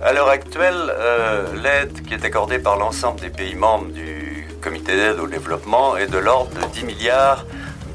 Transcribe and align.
À 0.00 0.12
l'heure 0.12 0.28
actuelle, 0.28 0.92
euh, 0.96 1.44
l'aide 1.60 2.06
qui 2.06 2.14
est 2.14 2.24
accordée 2.24 2.60
par 2.60 2.76
l'ensemble 2.76 3.20
des 3.20 3.30
pays 3.30 3.56
membres 3.56 3.90
du 3.90 4.46
comité 4.60 4.94
d'aide 4.94 5.18
au 5.18 5.26
développement 5.26 5.96
est 5.96 6.06
de 6.06 6.18
l'ordre 6.18 6.52
de 6.52 6.72
10 6.72 6.84
milliards 6.84 7.44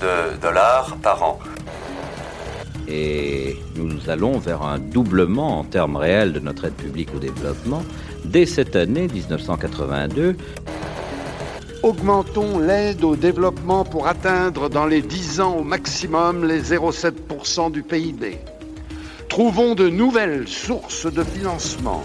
de 0.02 0.38
dollars 0.42 0.98
par 1.02 1.24
an. 1.24 1.40
Et 2.90 3.58
nous 3.78 4.10
allons 4.10 4.38
vers 4.38 4.64
un 4.64 4.80
doublement 4.80 5.60
en 5.60 5.64
termes 5.64 5.96
réels 5.96 6.34
de 6.34 6.42
notre 6.42 6.66
aide 6.66 6.74
publique 6.74 7.08
au 7.16 7.20
développement 7.20 7.84
dès 8.26 8.46
cette 8.46 8.76
année 8.76 9.08
1982. 9.08 10.36
Augmentons 11.84 12.60
l'aide 12.60 13.04
au 13.06 13.16
développement 13.16 13.86
pour 13.86 14.08
atteindre 14.08 14.70
dans 14.70 14.86
les 14.86 15.02
10 15.02 15.40
ans 15.40 15.56
au 15.56 15.64
maximum 15.64 16.46
les 16.46 16.62
0,7% 16.62 17.72
du 17.72 17.82
PIB. 17.82 18.40
Trouvons 19.34 19.74
de 19.74 19.90
nouvelles 19.90 20.48
sources 20.48 21.12
de 21.12 21.24
financement. 21.24 22.04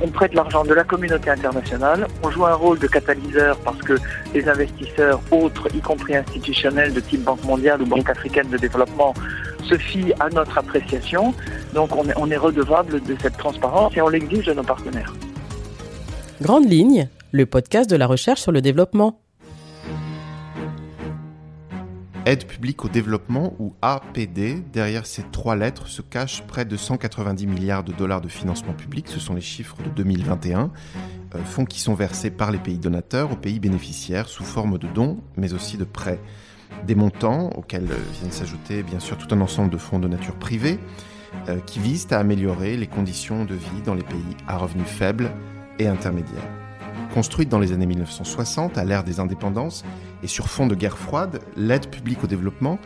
On 0.00 0.06
prête 0.06 0.32
l'argent 0.32 0.62
de 0.62 0.72
la 0.72 0.84
communauté 0.84 1.30
internationale, 1.30 2.06
on 2.22 2.30
joue 2.30 2.46
un 2.46 2.54
rôle 2.54 2.78
de 2.78 2.86
catalyseur 2.86 3.58
parce 3.58 3.80
que 3.80 3.94
les 4.32 4.48
investisseurs 4.48 5.20
autres, 5.32 5.66
y 5.74 5.80
compris 5.80 6.14
institutionnels 6.14 6.94
de 6.94 7.00
type 7.00 7.24
Banque 7.24 7.42
mondiale 7.42 7.82
ou 7.82 7.86
Banque 7.86 8.08
africaine 8.08 8.48
de 8.50 8.56
développement, 8.56 9.14
se 9.64 9.76
fient 9.76 10.12
à 10.20 10.30
notre 10.30 10.56
appréciation. 10.58 11.34
Donc 11.74 11.96
on 11.96 12.08
est, 12.08 12.16
on 12.18 12.30
est 12.30 12.36
redevable 12.36 13.02
de 13.02 13.16
cette 13.20 13.36
transparence 13.36 13.96
et 13.96 14.00
on 14.00 14.08
l'exige 14.08 14.46
de 14.46 14.52
nos 14.52 14.62
partenaires. 14.62 15.12
Grande 16.40 16.70
ligne, 16.70 17.08
le 17.32 17.46
podcast 17.46 17.90
de 17.90 17.96
la 17.96 18.06
recherche 18.06 18.42
sur 18.42 18.52
le 18.52 18.60
développement. 18.60 19.23
Aide 22.26 22.46
publique 22.46 22.86
au 22.86 22.88
développement 22.88 23.54
ou 23.58 23.74
APD, 23.82 24.62
derrière 24.72 25.04
ces 25.04 25.22
trois 25.24 25.56
lettres 25.56 25.88
se 25.88 26.00
cachent 26.00 26.42
près 26.46 26.64
de 26.64 26.74
190 26.74 27.46
milliards 27.46 27.84
de 27.84 27.92
dollars 27.92 28.22
de 28.22 28.28
financement 28.28 28.72
public, 28.72 29.08
ce 29.08 29.20
sont 29.20 29.34
les 29.34 29.42
chiffres 29.42 29.76
de 29.84 29.90
2021, 29.90 30.70
euh, 31.34 31.38
fonds 31.44 31.66
qui 31.66 31.80
sont 31.80 31.92
versés 31.92 32.30
par 32.30 32.50
les 32.50 32.56
pays 32.56 32.78
donateurs 32.78 33.30
aux 33.30 33.36
pays 33.36 33.60
bénéficiaires 33.60 34.28
sous 34.28 34.44
forme 34.44 34.78
de 34.78 34.86
dons 34.86 35.18
mais 35.36 35.52
aussi 35.52 35.76
de 35.76 35.84
prêts. 35.84 36.18
Des 36.86 36.94
montants 36.94 37.50
auxquels 37.50 37.88
viennent 38.18 38.32
s'ajouter 38.32 38.82
bien 38.82 39.00
sûr 39.00 39.18
tout 39.18 39.34
un 39.34 39.40
ensemble 39.42 39.68
de 39.68 39.78
fonds 39.78 39.98
de 39.98 40.08
nature 40.08 40.36
privée 40.36 40.78
euh, 41.50 41.60
qui 41.60 41.78
visent 41.78 42.08
à 42.10 42.20
améliorer 42.20 42.78
les 42.78 42.86
conditions 42.86 43.44
de 43.44 43.54
vie 43.54 43.82
dans 43.84 43.94
les 43.94 44.02
pays 44.02 44.36
à 44.48 44.56
revenus 44.56 44.88
faibles 44.88 45.30
et 45.78 45.88
intermédiaires. 45.88 46.63
Construite 47.12 47.48
dans 47.48 47.58
les 47.58 47.72
années 47.72 47.86
1960, 47.86 48.78
à 48.78 48.84
l'ère 48.84 49.04
des 49.04 49.20
indépendances, 49.20 49.84
et 50.22 50.26
sur 50.26 50.48
fond 50.48 50.66
de 50.66 50.74
guerre 50.74 50.98
froide, 50.98 51.40
l'aide 51.56 51.88
publique 51.88 52.24
au 52.24 52.26
développement 52.26 52.78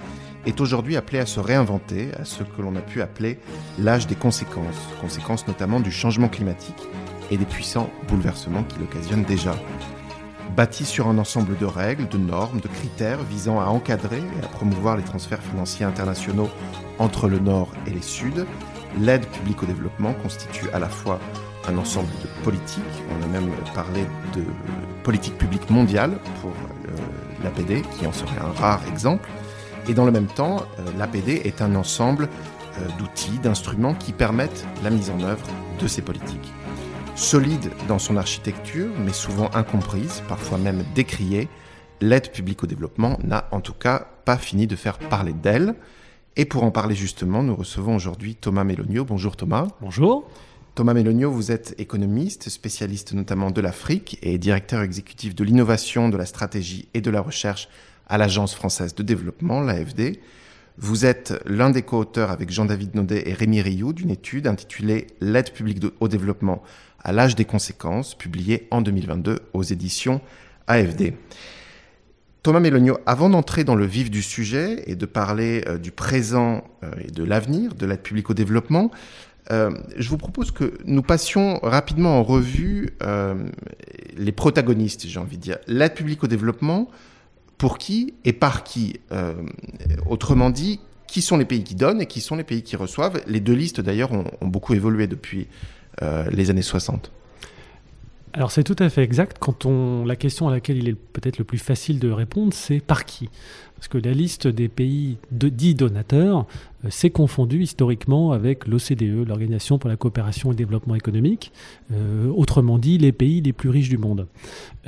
est 0.47 0.61
aujourd'hui 0.61 0.97
appelée 0.97 1.19
à 1.19 1.27
se 1.27 1.41
réinventer 1.41 2.11
à 2.15 2.25
ce 2.25 2.43
que 2.43 2.63
l'on 2.63 2.77
a 2.77 2.81
pu 2.81 3.03
appeler 3.03 3.39
l'âge 3.79 4.07
des 4.07 4.15
conséquences, 4.15 4.89
conséquences 5.01 5.47
notamment 5.47 5.81
du 5.81 5.91
changement 5.91 6.29
climatique 6.29 6.89
et 7.31 7.37
des 7.37 7.45
puissants 7.45 7.91
bouleversements 8.09 8.65
qui 8.65 8.79
l'occasionnent 8.79 9.25
déjà. 9.25 9.55
Bâtie 10.57 10.87
sur 10.87 11.09
un 11.09 11.19
ensemble 11.19 11.57
de 11.59 11.67
règles, 11.67 12.09
de 12.09 12.19
normes, 12.19 12.61
de 12.61 12.69
critères 12.69 13.23
visant 13.23 13.61
à 13.61 13.67
encadrer 13.67 14.19
et 14.19 14.45
à 14.45 14.49
promouvoir 14.49 14.97
les 14.97 15.03
transferts 15.03 15.43
financiers 15.43 15.85
internationaux 15.85 16.49
entre 16.99 17.29
le 17.29 17.39
Nord 17.39 17.71
et 17.87 17.91
les 17.91 18.03
Suds, 18.03 18.47
l'aide 18.99 19.27
publique 19.27 19.63
au 19.63 19.67
développement 19.67 20.15
constitue 20.15 20.71
à 20.73 20.79
la 20.79 20.89
fois 20.89 21.21
un 21.69 21.79
ensemble 21.79 22.09
de 22.23 22.45
politiques. 22.45 22.83
On 23.19 23.23
a 23.23 23.27
même 23.27 23.51
parlé 23.75 24.03
de 24.35 24.43
politique 25.03 25.37
publique 25.39 25.69
mondiale 25.71 26.19
pour 26.41 26.53
l'APD, 27.43 27.83
qui 27.99 28.07
en 28.07 28.13
serait 28.13 28.39
un 28.41 28.53
rare 28.61 28.81
exemple. 28.89 29.29
Et 29.89 29.95
dans 29.95 30.05
le 30.05 30.13
même 30.13 30.27
temps, 30.27 30.63
euh, 30.79 30.85
l'APD 30.99 31.43
est 31.45 31.63
un 31.63 31.75
ensemble 31.75 32.29
euh, 32.79 32.89
d'outils, 32.99 33.39
d'instruments 33.39 33.95
qui 33.95 34.13
permettent 34.13 34.67
la 34.83 34.91
mise 34.91 35.11
en 35.11 35.21
œuvre 35.21 35.47
de 35.81 35.87
ces 35.87 36.03
politiques. 36.03 36.53
Solide 37.15 37.71
dans 37.89 37.99
son 37.99 38.17
architecture, 38.17 38.91
mais 39.05 39.13
souvent 39.13 39.51
incomprise, 39.55 40.23
parfois 40.29 40.59
même 40.59 40.85
décriée, 40.95 41.49
l'aide 42.01 42.31
publique 42.31 42.63
au 42.63 42.67
développement 42.67 43.19
n'a 43.25 43.49
en 43.51 43.61
tout 43.61 43.73
cas 43.73 44.07
pas 44.25 44.37
fini 44.37 44.67
de 44.67 44.77
faire 44.77 44.99
parler 44.99 45.33
d'elle. 45.33 45.75
Et 46.37 46.45
pour 46.45 46.63
en 46.63 46.71
parler 46.71 46.95
justement, 46.95 47.43
nous 47.43 47.57
recevons 47.57 47.97
aujourd'hui 47.97 48.37
Thomas 48.37 48.63
Mélonio. 48.63 49.05
Bonjour 49.05 49.37
Thomas. 49.37 49.67
Bonjour. 49.81 50.31
Thomas 50.79 50.95
Mélonio, 50.95 51.29
vous 51.29 51.51
êtes 51.51 51.75
économiste, 51.79 52.51
spécialiste 52.51 53.13
notamment 53.13 53.51
de 53.51 53.61
l'Afrique 53.61 54.17
et 54.23 54.39
directeur 54.39 54.83
exécutif 54.83 55.35
de 55.35 55.43
l'innovation, 55.43 56.09
de 56.09 56.17
la 56.17 56.25
stratégie 56.25 56.87
et 56.95 57.01
de 57.01 57.11
la 57.11 57.21
recherche 57.21 57.69
à 58.09 58.17
l'Agence 58.17 58.55
française 58.55 58.95
de 58.95 59.03
développement, 59.03 59.61
l'AFD. 59.61 60.21
Vous 60.77 61.05
êtes 61.05 61.35
l'un 61.47 61.71
des 61.71 61.83
co-auteurs 61.83 62.31
avec 62.31 62.53
Jean-David 62.53 62.95
Naudet 62.95 63.29
et 63.29 63.33
Rémi 63.33 63.61
Rioux 63.61 63.93
d'une 63.93 64.11
étude 64.11 64.47
intitulée 64.47 65.09
L'aide 65.21 65.51
publique 65.51 65.83
au 65.99 66.07
développement 66.07 66.63
à 67.03 67.11
l'âge 67.11 67.35
des 67.35 67.45
conséquences, 67.45 68.15
publiée 68.15 68.69
en 68.71 68.81
2022 68.81 69.41
aux 69.55 69.65
éditions 69.65 70.21
AFD. 70.69 71.15
Thomas 72.45 72.61
Mélonio, 72.61 72.99
avant 73.05 73.29
d'entrer 73.29 73.65
dans 73.65 73.75
le 73.75 73.85
vif 73.85 74.11
du 74.11 74.23
sujet 74.23 74.85
et 74.87 74.95
de 74.95 75.07
parler 75.07 75.65
euh, 75.67 75.77
du 75.77 75.91
présent 75.91 76.63
euh, 76.85 76.93
et 77.05 77.11
de 77.11 77.25
l'avenir 77.25 77.75
de 77.75 77.85
l'aide 77.85 78.01
publique 78.01 78.31
au 78.31 78.35
développement, 78.35 78.93
euh, 79.51 79.71
je 79.97 80.09
vous 80.09 80.19
propose 80.19 80.51
que 80.51 80.75
nous 80.85 81.03
passions 81.03 81.59
rapidement 81.63 82.19
en 82.19 82.23
revue 82.23 82.91
euh, 83.03 83.35
les 84.17 84.33
protagonistes, 84.33 85.07
j'ai 85.07 85.19
envie 85.19 85.39
de 85.39 85.43
dire. 85.43 85.59
L'aide 85.67 85.95
publique 85.95 86.23
au 86.25 86.27
développement, 86.27 86.89
pour 87.57 87.79
qui 87.79 88.15
et 88.25 88.33
par 88.33 88.63
qui 88.63 89.01
euh, 89.11 89.35
Autrement 90.09 90.51
dit, 90.51 90.81
qui 91.07 91.23
sont 91.23 91.39
les 91.39 91.47
pays 91.47 91.65
qui 91.65 91.75
donnent 91.75 92.03
et 92.03 92.07
qui 92.07 92.21
sont 92.21 92.37
les 92.37 92.45
pays 92.45 92.63
qui 92.63 92.77
reçoivent 92.77 93.23
Les 93.27 93.41
deux 93.41 93.55
listes, 93.55 93.81
d'ailleurs, 93.81 94.13
ont, 94.13 94.25
beaucoup 94.43 94.75
évolué 94.75 95.07
depuis 95.07 95.47
les 96.31 96.49
années 96.49 96.63
60. 96.63 97.11
Alors 98.33 98.53
c'est 98.53 98.63
tout 98.63 98.77
à 98.79 98.89
fait 98.89 99.03
exact. 99.03 99.39
La 100.07 100.15
question 100.15 100.47
à 100.47 100.53
laquelle 100.53 100.79
il 100.79 100.89
est 100.89 100.95
peut-être 100.95 101.39
le 101.39 101.45
plus 101.45 101.59
facile 101.59 101.99
de 101.99 102.11
répondre, 102.11 102.53
c'est 102.55 102.79
par 102.79 103.05
qui? 103.05 103.29
Parce 103.75 103.89
que 103.89 103.99
la 103.99 104.13
liste 104.13 104.47
des 104.47 104.69
pays 104.69 105.19
dits 105.31 105.75
donateurs 105.75 106.47
euh, 106.85 106.91
s'est 106.91 107.11
confondue 107.11 107.63
historiquement 107.63 108.33
avec 108.33 108.67
l'OCDE, 108.67 109.27
l'Organisation 109.27 109.79
pour 109.79 109.89
la 109.89 109.97
coopération 109.97 110.51
et 110.51 110.53
le 110.53 110.57
développement 110.57 110.95
économique, 110.95 111.53
euh, 111.93 112.29
autrement 112.29 112.79
dit 112.79 112.99
les 112.99 113.13
pays 113.13 113.41
les 113.41 113.53
plus 113.53 113.71
riches 113.71 113.89
du 113.89 113.99
monde. 113.99 114.27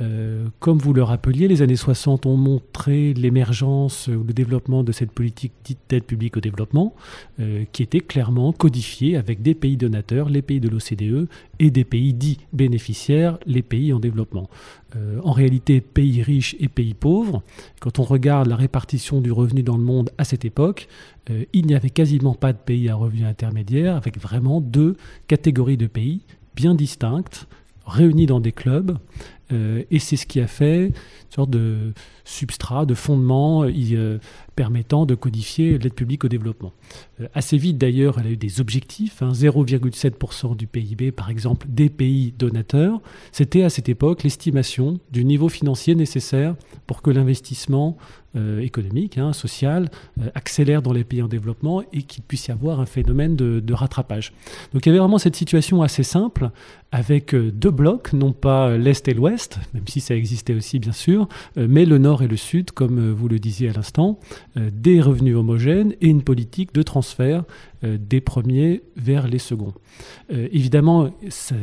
Euh, 0.01 0.47
comme 0.59 0.79
vous 0.79 0.93
le 0.93 1.03
rappeliez, 1.03 1.47
les 1.47 1.61
années 1.61 1.75
60 1.75 2.25
ont 2.25 2.37
montré 2.37 3.13
l'émergence 3.13 4.07
ou 4.07 4.23
le 4.25 4.33
développement 4.33 4.83
de 4.83 4.91
cette 4.91 5.11
politique 5.11 5.51
dite 5.63 5.79
d'aide 5.89 6.03
publique 6.03 6.37
au 6.37 6.39
développement, 6.39 6.95
euh, 7.39 7.65
qui 7.71 7.83
était 7.83 7.99
clairement 7.99 8.51
codifiée 8.51 9.15
avec 9.17 9.41
des 9.41 9.53
pays 9.53 9.77
donateurs, 9.77 10.29
les 10.29 10.41
pays 10.41 10.59
de 10.59 10.69
l'OCDE, 10.69 11.27
et 11.59 11.69
des 11.69 11.83
pays 11.83 12.13
dits 12.13 12.39
bénéficiaires, 12.53 13.37
les 13.45 13.61
pays 13.61 13.93
en 13.93 13.99
développement. 13.99 14.49
Euh, 14.95 15.19
en 15.23 15.31
réalité, 15.31 15.79
pays 15.79 16.23
riches 16.23 16.55
et 16.59 16.67
pays 16.67 16.93
pauvres, 16.93 17.43
quand 17.79 17.99
on 17.99 18.03
regarde 18.03 18.47
la 18.47 18.55
répartition 18.55 19.21
du 19.21 19.31
revenu 19.31 19.61
dans 19.61 19.77
le 19.77 19.83
monde 19.83 20.09
à 20.17 20.23
cette 20.23 20.43
époque, 20.43 20.87
euh, 21.29 21.45
il 21.53 21.67
n'y 21.67 21.75
avait 21.75 21.89
quasiment 21.89 22.33
pas 22.33 22.53
de 22.53 22.57
pays 22.57 22.89
à 22.89 22.95
revenu 22.95 23.25
intermédiaire, 23.25 23.95
avec 23.95 24.19
vraiment 24.19 24.61
deux 24.61 24.97
catégories 25.27 25.77
de 25.77 25.87
pays 25.87 26.21
bien 26.55 26.75
distinctes, 26.75 27.47
réunis 27.85 28.25
dans 28.25 28.39
des 28.39 28.51
clubs, 28.51 28.97
euh, 29.51 29.83
et 29.91 29.99
c'est 29.99 30.17
ce 30.17 30.25
qui 30.25 30.39
a 30.39 30.47
fait 30.47 30.87
une 30.87 30.93
sorte 31.29 31.49
de 31.49 31.93
substrat, 32.23 32.85
de 32.85 32.93
fondement. 32.93 33.63
Euh, 33.63 34.19
permettant 34.61 35.07
de 35.07 35.15
codifier 35.15 35.79
l'aide 35.79 35.95
publique 35.95 36.23
au 36.23 36.27
développement. 36.27 36.71
Euh, 37.19 37.27
assez 37.33 37.57
vite 37.57 37.79
d'ailleurs, 37.79 38.19
elle 38.19 38.27
a 38.27 38.29
eu 38.29 38.37
des 38.37 38.61
objectifs, 38.61 39.23
hein, 39.23 39.31
0,7% 39.31 40.55
du 40.55 40.67
PIB 40.67 41.11
par 41.11 41.31
exemple 41.31 41.65
des 41.67 41.89
pays 41.89 42.31
donateurs. 42.37 43.01
C'était 43.31 43.63
à 43.63 43.71
cette 43.71 43.89
époque 43.89 44.21
l'estimation 44.21 44.99
du 45.11 45.25
niveau 45.25 45.49
financier 45.49 45.95
nécessaire 45.95 46.53
pour 46.85 47.01
que 47.01 47.09
l'investissement 47.09 47.97
euh, 48.37 48.61
économique, 48.61 49.17
hein, 49.17 49.33
social, 49.33 49.89
euh, 50.21 50.29
accélère 50.35 50.81
dans 50.81 50.93
les 50.93 51.03
pays 51.03 51.21
en 51.23 51.27
développement 51.27 51.81
et 51.91 52.03
qu'il 52.03 52.23
puisse 52.23 52.47
y 52.47 52.51
avoir 52.51 52.79
un 52.79 52.85
phénomène 52.85 53.35
de, 53.35 53.73
rattrapage. 53.73 54.31
Donc 54.73 54.85
il 54.85 54.89
y 54.89 54.91
avait 54.91 54.99
vraiment 54.99 55.17
cette 55.17 55.35
situation 55.35 55.81
assez 55.81 56.03
simple 56.03 56.51
avec 56.91 57.33
deux 57.33 57.71
blocs, 57.71 58.13
non 58.13 58.31
pas 58.31 58.77
l'Est 58.77 59.07
et 59.07 59.13
l'Ouest, 59.13 59.59
même 59.73 59.87
si 59.87 60.01
ça 60.01 60.13
existait 60.13 60.53
aussi 60.53 60.77
bien 60.79 60.91
sûr, 60.91 61.27
mais 61.55 61.85
le 61.85 61.97
Nord 61.97 62.21
et 62.21 62.27
le 62.27 62.35
Sud, 62.35 62.71
comme 62.71 63.11
vous 63.11 63.29
le 63.29 63.39
disiez 63.39 63.69
à 63.69 63.73
l'instant, 63.73 64.19
des 64.55 65.01
revenus 65.01 65.35
homogènes 65.35 65.93
et 66.01 66.07
une 66.07 66.23
politique 66.23 66.73
de 66.73 66.83
transfert 66.83 67.43
des 67.83 68.21
premiers 68.21 68.83
vers 68.95 69.27
les 69.27 69.39
seconds. 69.39 69.73
évidemment, 70.29 71.09
c'est 71.29 71.55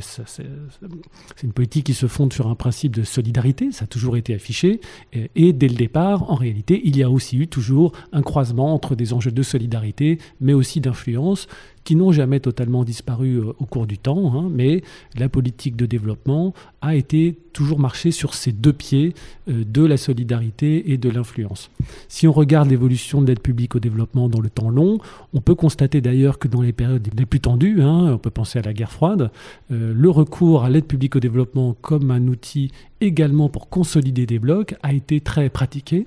une 1.43 1.53
politique 1.53 1.87
qui 1.87 1.95
se 1.95 2.07
fonde 2.07 2.33
sur 2.33 2.49
un 2.49 2.55
principe 2.55 2.97
de 2.97 3.03
solidarité, 3.03 3.71
ça 3.73 3.85
a 3.85 3.87
toujours 3.87 4.17
été 4.17 4.35
affiché, 4.35 4.81
et 5.13 5.53
dès 5.53 5.69
le 5.69 5.75
départ, 5.75 6.31
en 6.31 6.35
réalité, 6.35 6.81
il 6.85 6.97
y 6.97 7.03
a 7.03 7.11
aussi 7.11 7.37
eu 7.37 7.47
toujours 7.47 7.93
un 8.13 8.23
croisement 8.23 8.75
entre 8.75 8.97
des 8.97 9.13
enjeux 9.13 9.31
de 9.31 9.43
solidarité, 9.43 10.19
mais 10.41 10.53
aussi 10.53 10.81
d'influence, 10.81 11.47
qui 11.89 11.97
n'ont 11.97 12.13
jamais 12.13 12.39
totalement 12.39 12.85
disparu 12.85 13.41
au 13.41 13.65
cours 13.65 13.87
du 13.87 13.97
temps, 13.97 14.35
hein, 14.35 14.51
mais 14.53 14.83
la 15.17 15.31
politique 15.31 15.75
de 15.75 15.87
développement 15.87 16.53
a 16.83 16.95
été 16.95 17.39
toujours 17.55 17.79
marché 17.79 18.11
sur 18.11 18.35
ces 18.35 18.53
deux 18.53 18.75
pieds 18.75 19.15
euh, 19.49 19.65
de 19.65 19.85
la 19.87 19.97
solidarité 19.97 20.93
et 20.93 20.99
de 20.99 21.09
l'influence. 21.09 21.71
Si 22.09 22.29
on 22.29 22.33
regarde 22.33 22.69
l'évolution 22.69 23.23
de 23.23 23.27
l'aide 23.27 23.41
publique 23.41 23.75
au 23.75 23.81
développement 23.81 24.29
dans 24.29 24.41
le 24.41 24.51
temps 24.51 24.69
long, 24.69 24.99
on 25.33 25.41
peut 25.41 25.55
constater 25.55 26.03
d'ailleurs 26.09 26.39
que 26.39 26.49
dans 26.49 26.63
les 26.63 26.73
périodes 26.73 27.07
les 27.15 27.27
plus 27.27 27.41
tendues, 27.41 27.83
hein, 27.83 28.13
on 28.15 28.17
peut 28.19 28.31
penser 28.31 28.59
à 28.59 28.63
la 28.63 28.73
guerre 28.73 28.91
froide, 28.91 29.31
euh, 29.71 29.93
le 29.95 30.09
recours 30.09 30.65
à 30.65 30.71
l'aide 30.71 30.87
publique 30.87 31.17
au 31.17 31.21
développement 31.21 31.77
comme 31.83 32.11
un 32.11 32.29
outil 32.29 32.73
également 33.03 33.51
pour 33.51 33.69
consolider 33.69 34.25
des 34.25 34.39
blocs 34.39 34.75
a 34.83 34.95
été 34.95 35.21
très 35.21 35.51
pratiqué. 35.51 36.07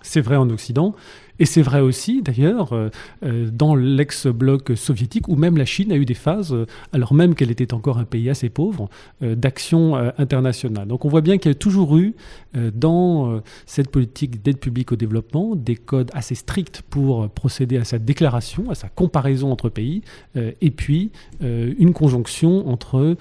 C'est 0.00 0.22
vrai 0.22 0.36
en 0.36 0.48
Occident, 0.48 0.94
et 1.38 1.46
c'est 1.46 1.62
vrai 1.62 1.80
aussi, 1.80 2.22
d'ailleurs, 2.22 2.72
euh, 2.72 2.88
euh, 3.24 3.48
dans 3.52 3.74
l'ex-bloc 3.74 4.72
soviétique, 4.76 5.28
où 5.28 5.36
même 5.36 5.56
la 5.56 5.64
Chine 5.64 5.92
a 5.92 5.96
eu 5.96 6.04
des 6.04 6.14
phases, 6.14 6.52
euh, 6.52 6.66
alors 6.92 7.14
même 7.14 7.34
qu'elle 7.34 7.50
était 7.50 7.74
encore 7.74 7.98
un 7.98 8.04
pays 8.04 8.28
assez 8.30 8.48
pauvre, 8.48 8.88
d'action 9.20 9.96
internationale. 10.18 10.86
Donc 10.86 11.04
on 11.04 11.08
voit 11.08 11.20
bien 11.20 11.38
qu'il 11.38 11.50
y 11.50 11.52
a 11.52 11.54
toujours 11.54 11.96
eu, 11.96 12.14
dans 12.74 13.40
cette 13.66 13.90
politique 13.90 14.42
d'aide 14.42 14.58
publique 14.58 14.92
au 14.92 14.96
développement, 14.96 15.54
des 15.54 15.76
codes 15.76 16.10
assez 16.14 16.34
stricts 16.34 16.82
pour 16.88 17.28
procéder 17.30 17.76
à 17.76 17.84
sa 17.84 17.98
déclaration, 17.98 18.70
à 18.70 18.74
sa 18.74 18.88
comparaison 18.88 19.52
entre 19.52 19.68
pays, 19.68 20.02
et 20.34 20.70
puis 20.70 21.10
une 21.40 21.92
conjonction 21.92 22.68
entre 22.68 23.16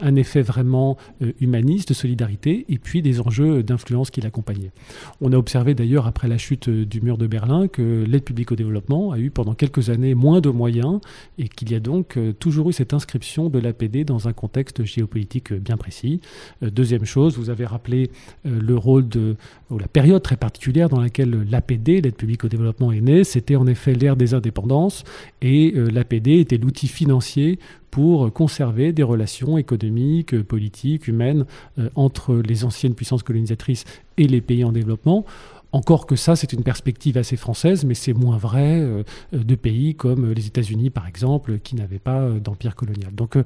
un 0.00 0.16
effet 0.16 0.42
vraiment 0.42 0.96
euh, 1.22 1.32
humaniste, 1.40 1.88
de 1.90 1.94
solidarité, 1.94 2.64
et 2.68 2.78
puis 2.78 3.02
des 3.02 3.20
enjeux 3.20 3.62
d'influence 3.62 4.10
qui 4.10 4.20
l'accompagnaient. 4.20 4.72
On 5.20 5.32
a 5.32 5.36
observé 5.36 5.74
d'ailleurs 5.74 6.06
après 6.06 6.28
la 6.28 6.38
chute 6.38 6.68
euh, 6.68 6.84
du 6.84 7.00
mur 7.00 7.18
de 7.18 7.26
Berlin 7.26 7.68
que 7.68 8.04
l'aide 8.06 8.24
publique 8.24 8.52
au 8.52 8.56
développement 8.56 9.12
a 9.12 9.18
eu 9.18 9.30
pendant 9.30 9.54
quelques 9.54 9.90
années 9.90 10.14
moins 10.14 10.40
de 10.40 10.50
moyens 10.50 11.00
et 11.38 11.48
qu'il 11.48 11.70
y 11.70 11.74
a 11.74 11.80
donc 11.80 12.18
toujours 12.38 12.70
eu 12.70 12.72
cette 12.72 12.94
inscription 12.94 13.48
de 13.48 13.58
l'APD 13.58 14.04
dans 14.04 14.28
un 14.28 14.32
contexte 14.32 14.84
géopolitique 14.84 15.52
bien 15.52 15.76
précis. 15.76 16.20
Deuxième 16.62 17.04
chose, 17.04 17.36
vous 17.36 17.50
avez 17.50 17.64
rappelé 17.64 18.10
le 18.44 18.76
rôle 18.76 19.08
de, 19.08 19.36
la 19.70 19.88
période 19.88 20.22
très 20.22 20.36
particulière 20.36 20.88
dans 20.88 21.00
laquelle 21.00 21.46
l'APD, 21.50 22.00
l'aide 22.00 22.16
publique 22.16 22.44
au 22.44 22.48
développement, 22.48 22.92
est 22.92 23.00
née. 23.00 23.24
C'était 23.24 23.56
en 23.56 23.66
effet 23.66 23.94
l'ère 23.94 24.16
des 24.16 24.34
indépendances 24.34 25.04
et 25.42 25.72
l'APD 25.72 26.40
était 26.40 26.58
l'outil 26.58 26.88
financier 26.88 27.58
pour 27.90 28.32
conserver 28.32 28.92
des 28.92 29.02
relations 29.02 29.58
économiques, 29.58 30.40
politiques, 30.42 31.08
humaines 31.08 31.46
euh, 31.78 31.88
entre 31.94 32.36
les 32.36 32.64
anciennes 32.64 32.94
puissances 32.94 33.22
colonisatrices 33.22 33.84
et 34.16 34.26
les 34.26 34.40
pays 34.40 34.64
en 34.64 34.72
développement. 34.72 35.24
Encore 35.70 36.06
que 36.06 36.16
ça, 36.16 36.34
c'est 36.34 36.54
une 36.54 36.62
perspective 36.62 37.18
assez 37.18 37.36
française, 37.36 37.84
mais 37.84 37.92
c'est 37.92 38.14
moins 38.14 38.38
vrai 38.38 38.80
euh, 38.80 39.02
de 39.32 39.54
pays 39.54 39.94
comme 39.94 40.32
les 40.32 40.46
États-Unis, 40.46 40.88
par 40.88 41.06
exemple, 41.06 41.58
qui 41.58 41.76
n'avaient 41.76 41.98
pas 41.98 42.20
euh, 42.22 42.40
d'empire 42.40 42.74
colonial. 42.74 43.14
Donc, 43.14 43.36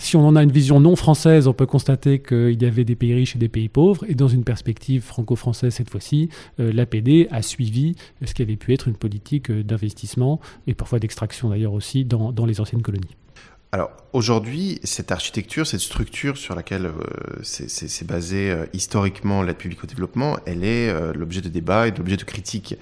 si 0.00 0.16
on 0.16 0.26
en 0.26 0.36
a 0.36 0.42
une 0.42 0.52
vision 0.52 0.80
non 0.80 0.96
française, 0.96 1.46
on 1.46 1.52
peut 1.52 1.66
constater 1.66 2.20
qu'il 2.20 2.62
y 2.62 2.64
avait 2.64 2.84
des 2.84 2.96
pays 2.96 3.14
riches 3.14 3.36
et 3.36 3.38
des 3.38 3.48
pays 3.48 3.68
pauvres, 3.68 4.04
et 4.08 4.14
dans 4.14 4.28
une 4.28 4.44
perspective 4.44 5.02
franco-française 5.02 5.74
cette 5.74 5.90
fois-ci, 5.90 6.30
l'APD 6.58 7.28
a 7.30 7.42
suivi 7.42 7.94
ce 8.24 8.32
qui 8.32 8.42
avait 8.42 8.56
pu 8.56 8.72
être 8.72 8.88
une 8.88 8.96
politique 8.96 9.52
d'investissement, 9.52 10.40
et 10.66 10.74
parfois 10.74 10.98
d'extraction 10.98 11.50
d'ailleurs 11.50 11.74
aussi, 11.74 12.04
dans 12.04 12.46
les 12.46 12.60
anciennes 12.60 12.82
colonies. 12.82 13.16
Alors 13.74 13.90
aujourd'hui, 14.12 14.78
cette 14.84 15.10
architecture, 15.10 15.66
cette 15.66 15.80
structure 15.80 16.36
sur 16.36 16.54
laquelle 16.54 16.86
euh, 16.86 16.92
c'est 17.42 18.06
basé 18.06 18.48
euh, 18.48 18.66
historiquement 18.72 19.42
l'aide 19.42 19.56
publique 19.56 19.82
au 19.82 19.88
développement, 19.88 20.38
elle 20.46 20.62
est 20.62 20.88
euh, 20.88 21.12
l'objet 21.12 21.40
de 21.40 21.48
débat 21.48 21.88
et 21.88 21.90
de 21.90 21.98
l'objet 21.98 22.16
de 22.16 22.22
critique. 22.22 22.76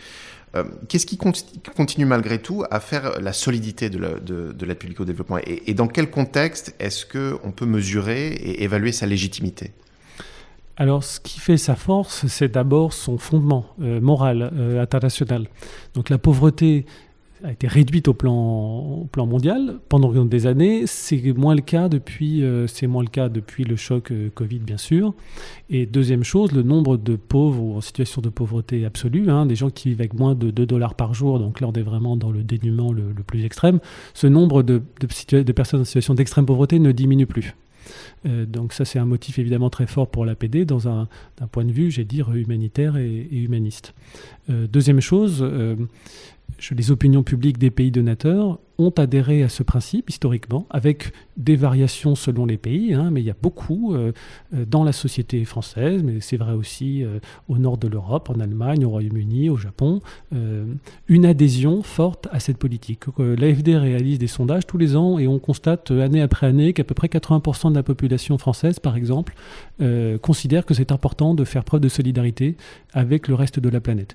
Qu'est-ce 0.86 1.06
qui 1.06 1.16
continue 1.16 2.04
malgré 2.04 2.38
tout 2.38 2.62
à 2.70 2.78
faire 2.78 3.18
la 3.22 3.32
solidité 3.32 3.88
de 3.88 4.66
l'aide 4.66 4.78
publique 4.78 5.00
au 5.00 5.06
développement? 5.06 5.38
Et, 5.38 5.72
dans 5.72 5.88
quel 5.88 6.10
contexte 6.10 6.74
est-ce 6.78 7.06
qu'on 7.06 7.52
peut 7.52 7.64
mesurer 7.64 8.26
et 8.26 8.62
évaluer 8.62 8.92
sa 8.92 9.06
légitimité? 9.06 9.72
Alors, 10.76 11.04
ce 11.04 11.20
qui 11.20 11.40
fait 11.40 11.56
sa 11.56 11.74
force, 11.74 12.26
c'est 12.26 12.52
d'abord 12.52 12.92
son 12.92 13.16
fondement 13.16 13.64
moral 13.78 14.52
international. 14.78 15.48
Donc, 15.94 16.10
la 16.10 16.18
pauvreté 16.18 16.84
a 17.44 17.52
été 17.52 17.66
réduite 17.66 18.08
au 18.08 18.14
plan, 18.14 19.08
mondial 19.16 19.78
pendant 19.88 20.24
des 20.24 20.46
années. 20.46 20.86
C'est 20.86 21.20
moins 21.32 21.54
le 21.54 21.60
cas 21.60 21.88
depuis, 21.88 22.44
euh, 22.44 22.66
c'est 22.66 22.86
moins 22.86 23.02
le 23.02 23.08
cas 23.08 23.28
depuis 23.28 23.64
le 23.64 23.76
choc 23.76 24.10
euh, 24.10 24.30
Covid, 24.34 24.60
bien 24.60 24.76
sûr. 24.76 25.14
Et 25.70 25.86
deuxième 25.86 26.24
chose, 26.24 26.52
le 26.52 26.62
nombre 26.62 26.96
de 26.96 27.16
pauvres 27.16 27.62
ou 27.62 27.76
en 27.76 27.80
situation 27.80 28.22
de 28.22 28.28
pauvreté 28.28 28.84
absolue, 28.84 29.30
hein, 29.30 29.46
des 29.46 29.56
gens 29.56 29.70
qui 29.70 29.90
vivent 29.90 30.00
avec 30.00 30.14
moins 30.14 30.34
de 30.34 30.50
2 30.50 30.66
dollars 30.66 30.94
par 30.94 31.14
jour, 31.14 31.38
donc 31.38 31.60
là 31.60 31.68
on 31.68 31.72
est 31.72 31.82
vraiment 31.82 32.16
dans 32.16 32.30
le 32.30 32.42
dénuement 32.42 32.92
le, 32.92 33.02
plus 33.26 33.44
extrême, 33.44 33.80
ce 34.14 34.26
nombre 34.26 34.62
de, 34.62 34.82
de, 35.00 35.52
personnes 35.52 35.80
en 35.80 35.84
situation 35.84 36.14
d'extrême 36.14 36.46
pauvreté 36.46 36.78
ne 36.78 36.92
diminue 36.92 37.26
plus. 37.26 37.54
Euh, 38.26 38.46
donc 38.46 38.72
ça 38.72 38.84
c'est 38.84 38.98
un 38.98 39.04
motif 39.04 39.38
évidemment 39.38 39.70
très 39.70 39.86
fort 39.86 40.08
pour 40.08 40.24
l'APD 40.24 40.64
dans 40.64 40.88
un, 40.88 41.08
point 41.50 41.64
de 41.64 41.72
vue, 41.72 41.90
j'ai 41.90 42.04
dire, 42.04 42.32
humanitaire 42.34 42.96
et, 42.96 43.28
humaniste. 43.32 43.94
deuxième 44.48 45.00
chose, 45.00 45.44
les 46.70 46.90
opinions 46.90 47.22
publiques 47.22 47.58
des 47.58 47.70
pays 47.70 47.90
donateurs 47.90 48.58
ont 48.86 48.90
adhéré 48.90 49.42
à 49.42 49.48
ce 49.48 49.62
principe 49.62 50.10
historiquement, 50.10 50.66
avec 50.70 51.12
des 51.36 51.56
variations 51.56 52.14
selon 52.14 52.44
les 52.44 52.58
pays, 52.58 52.92
hein, 52.92 53.10
mais 53.10 53.20
il 53.20 53.26
y 53.26 53.30
a 53.30 53.36
beaucoup 53.40 53.94
euh, 53.94 54.12
euh, 54.54 54.64
dans 54.66 54.84
la 54.84 54.92
société 54.92 55.44
française, 55.44 56.02
mais 56.02 56.20
c'est 56.20 56.36
vrai 56.36 56.52
aussi 56.52 57.02
euh, 57.02 57.18
au 57.48 57.58
nord 57.58 57.78
de 57.78 57.88
l'Europe, 57.88 58.30
en 58.30 58.38
Allemagne, 58.40 58.84
au 58.84 58.90
Royaume-Uni, 58.90 59.48
au 59.48 59.56
Japon, 59.56 60.00
une 61.08 61.26
adhésion 61.26 61.82
forte 61.82 62.28
à 62.32 62.40
cette 62.40 62.58
politique. 62.58 63.04
L'AFD 63.18 63.76
réalise 63.76 64.18
des 64.18 64.26
sondages 64.26 64.66
tous 64.66 64.78
les 64.78 64.96
ans 64.96 65.18
et 65.18 65.26
on 65.26 65.38
constate 65.38 65.90
année 65.90 66.20
après 66.20 66.46
année 66.46 66.72
qu'à 66.72 66.84
peu 66.84 66.94
près 66.94 67.08
80% 67.08 67.70
de 67.70 67.74
la 67.74 67.82
population 67.82 68.38
française, 68.38 68.78
par 68.78 68.96
exemple, 68.96 69.34
considère 70.20 70.64
que 70.64 70.74
c'est 70.74 70.92
important 70.92 71.34
de 71.34 71.44
faire 71.44 71.64
preuve 71.64 71.80
de 71.80 71.88
solidarité 71.88 72.56
avec 72.92 73.28
le 73.28 73.34
reste 73.34 73.60
de 73.60 73.68
la 73.68 73.80
planète. 73.80 74.14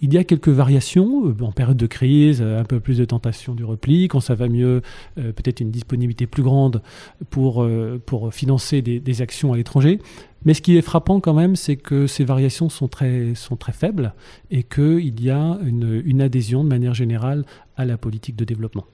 Il 0.00 0.12
y 0.14 0.18
a 0.18 0.24
quelques 0.24 0.48
variations, 0.48 1.34
en 1.40 1.52
période 1.52 1.76
de 1.76 1.86
crise, 1.86 2.42
un 2.42 2.64
peu 2.64 2.80
plus 2.80 2.98
de 2.98 3.04
tentation 3.04 3.54
du 3.54 3.64
repli, 3.64 4.05
quand 4.08 4.20
ça 4.20 4.34
va 4.34 4.48
mieux, 4.48 4.82
euh, 5.18 5.32
peut-être 5.32 5.60
une 5.60 5.70
disponibilité 5.70 6.26
plus 6.26 6.42
grande 6.42 6.82
pour, 7.30 7.62
euh, 7.62 8.00
financer 8.30 8.82
des 8.82 9.22
actions 9.22 9.52
à 9.52 9.56
l'étranger. 9.56 10.00
Mais 10.46 10.54
ce 10.54 10.62
qui 10.62 10.78
est 10.78 10.82
frappant 10.82 11.20
quand 11.20 11.34
même, 11.34 11.56
c'est 11.56 11.76
que 11.76 12.06
ces 12.06 12.24
variations 12.24 12.68
sont 12.68 12.88
très, 12.88 13.34
faibles 13.72 14.14
et 14.50 14.62
qu'il 14.62 15.20
y 15.22 15.30
a 15.30 15.58
une, 15.66 16.00
une, 16.04 16.22
adhésion 16.22 16.62
de 16.62 16.68
manière 16.68 16.94
générale 16.94 17.44
à 17.76 17.84
la 17.84 17.98
politique 17.98 18.36
de 18.36 18.44
développement. 18.44 18.86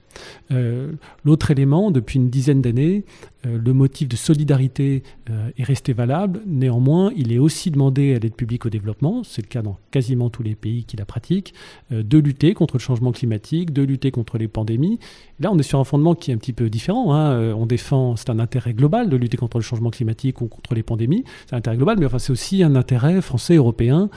Euh, 0.51 0.91
l'autre 1.23 1.51
élément, 1.51 1.91
depuis 1.91 2.19
une 2.19 2.29
dizaine 2.29 2.61
d'années, 2.61 3.03
euh, 3.45 3.57
le 3.63 3.73
motif 3.73 4.07
de 4.07 4.15
solidarité 4.15 5.03
euh, 5.29 5.49
est 5.57 5.63
resté 5.63 5.93
valable. 5.93 6.41
Néanmoins, 6.45 7.11
il 7.15 7.31
est 7.31 7.39
aussi 7.39 7.71
demandé 7.71 8.13
à 8.15 8.19
l'aide 8.19 8.35
publique 8.35 8.65
au 8.65 8.69
développement, 8.69 9.23
c'est 9.23 9.41
le 9.41 9.47
cas 9.47 9.61
dans 9.61 9.77
quasiment 9.91 10.29
tous 10.29 10.43
les 10.43 10.55
pays 10.55 10.83
qui 10.83 10.97
la 10.97 11.05
pratiquent, 11.05 11.53
de 11.91 12.17
lutter 12.17 12.53
contre 12.53 12.75
le 12.75 12.79
changement 12.79 13.11
climatique, 13.11 13.71
de 13.71 13.83
lutter 13.83 14.11
contre 14.11 14.37
les 14.37 14.47
pandémies. 14.47 14.99
Là, 15.39 15.51
on 15.51 15.57
est 15.57 15.63
sur 15.63 15.79
un 15.79 15.83
fondement 15.83 16.15
qui 16.15 16.31
est 16.31 16.33
un 16.33 16.37
petit 16.37 16.53
peu 16.53 16.69
différent. 16.69 17.13
Hein. 17.13 17.53
On 17.53 17.65
défend, 17.65 18.15
c'est 18.15 18.29
un 18.29 18.39
intérêt 18.39 18.73
global 18.73 19.09
de 19.09 19.17
lutter 19.17 19.37
contre 19.37 19.57
le 19.57 19.63
changement 19.63 19.89
climatique 19.89 20.41
ou 20.41 20.47
contre 20.47 20.73
les 20.73 20.83
pandémies. 20.83 21.23
C'est 21.47 21.55
un 21.55 21.57
intérêt 21.59 21.77
global, 21.77 21.97
mais 21.99 22.05
enfin, 22.05 22.19
c'est 22.19 22.31
aussi 22.31 22.63
un 22.63 22.75
intérêt 22.75 23.21
français, 23.21 23.55
européen, 23.55 24.09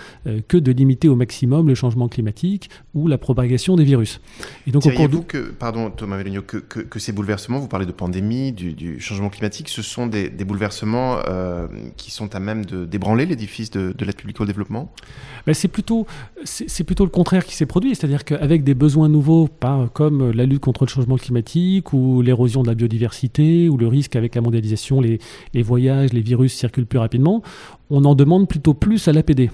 que 0.49 0.57
de 0.57 0.73
limiter 0.73 1.09
au 1.09 1.17
maximum 1.17 1.69
le 1.69 1.75
changement 1.75 2.09
climatique 2.09 2.71
ou 2.95 3.09
la 3.09 3.19
propagation 3.19 3.77
des 3.77 3.85
virus. 3.85 4.21
Et 4.67 4.71
donc, 4.71 4.87
vous 4.87 5.23
que, 5.23 5.39
pardon 5.39 5.91
Thomas 5.91 6.17
Véligno, 6.17 6.43
que, 6.43 6.59
que, 6.59 6.99
ces 6.99 7.13
bouleversements, 7.13 7.59
vous 7.59 7.69
parlez 7.69 7.87
de 7.87 7.93
pandémie, 7.93 8.53
du, 8.53 9.01
changement 9.01 9.29
climatique, 9.29 9.69
ce 9.69 9.83
sont 9.83 10.07
des, 10.07 10.31
bouleversements 10.31 11.19
euh, 11.27 11.67
qui 11.97 12.11
sont 12.11 12.35
à 12.35 12.41
même 12.41 12.65
de 12.65 12.85
d'ébranler 12.85 13.27
l'édifice 13.27 13.71
de, 13.71 13.95
l'aide 14.05 14.17
publique 14.17 14.41
au 14.41 14.45
développement? 14.45 14.93
Ben, 15.47 15.55
C'est 15.55 15.69
plutôt, 15.69 16.07
c'est 16.45 16.85
plutôt 16.85 17.05
le 17.05 17.11
contraire 17.11 17.45
qui 17.45 17.55
s'est 17.55 17.67
produit, 17.67 17.95
c'est-à-dire 17.95 18.25
qu'avec 18.25 18.65
des 18.65 18.75
besoins 18.75 19.09
nouveaux, 19.09 19.49
pas 19.49 19.89
comme 19.93 20.31
la 20.31 20.47
lutte 20.47 20.61
contre 20.61 20.85
le 20.85 20.91
changement 20.91 21.17
climatique 21.17 21.93
ou 21.93 22.23
l'érosion 22.23 22.63
de 22.63 22.69
la 22.69 22.75
biodiversité 22.75 23.69
ou 23.69 23.77
le 23.77 23.89
risque 23.89 24.17
avec 24.17 24.35
la 24.35 24.41
mondialisation, 24.41 25.01
les, 25.01 25.19
les 25.55 25.63
voyages, 25.63 26.13
les 26.13 26.21
virus 26.21 26.55
circulent 26.55 26.87
plus 26.87 26.99
rapidement, 26.99 27.06
on 27.91 28.05
en 28.05 28.15
demande 28.15 28.49
plutôt 28.49 28.75
plus 28.75 29.09
à 29.09 29.13
l'APD. 29.13 29.51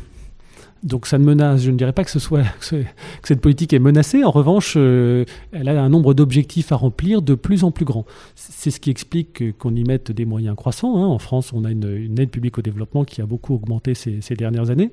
Donc 0.82 1.06
ça 1.06 1.16
ne 1.18 1.24
menace, 1.24 1.62
je 1.62 1.70
ne 1.70 1.76
dirais 1.76 1.92
pas 1.92 2.04
que 2.04 2.10
ce 2.10 2.18
soit 2.18 2.42
que, 2.70 2.84
cette 3.22 3.40
politique 3.40 3.72
est 3.72 3.78
menacée. 3.78 4.24
En 4.24 4.30
revanche, 4.30 4.74
euh, 4.76 5.24
elle 5.52 5.68
a 5.68 5.80
un 5.80 5.88
nombre 5.88 6.12
d'objectifs 6.12 6.72
à 6.72 6.76
remplir 6.76 7.22
de 7.22 7.34
plus 7.34 7.62
en 7.62 7.70
plus 7.70 7.84
grand. 7.84 8.04
C'est 8.34 8.70
ce 8.70 8.80
qui 8.80 8.90
explique 8.90 9.56
qu'on 9.58 9.74
y 9.76 9.84
mette 9.84 10.10
des 10.10 10.24
moyens 10.24 10.56
croissants. 10.56 10.96
Hein. 10.96 11.06
En 11.06 11.18
France, 11.18 11.52
on 11.52 11.64
a 11.64 11.70
une, 11.70 12.18
aide 12.18 12.30
publique 12.30 12.58
au 12.58 12.62
développement 12.62 13.04
qui 13.04 13.22
a 13.22 13.26
beaucoup 13.26 13.54
augmenté 13.54 13.94
ces, 13.94 14.20
dernières 14.36 14.70
années, 14.70 14.90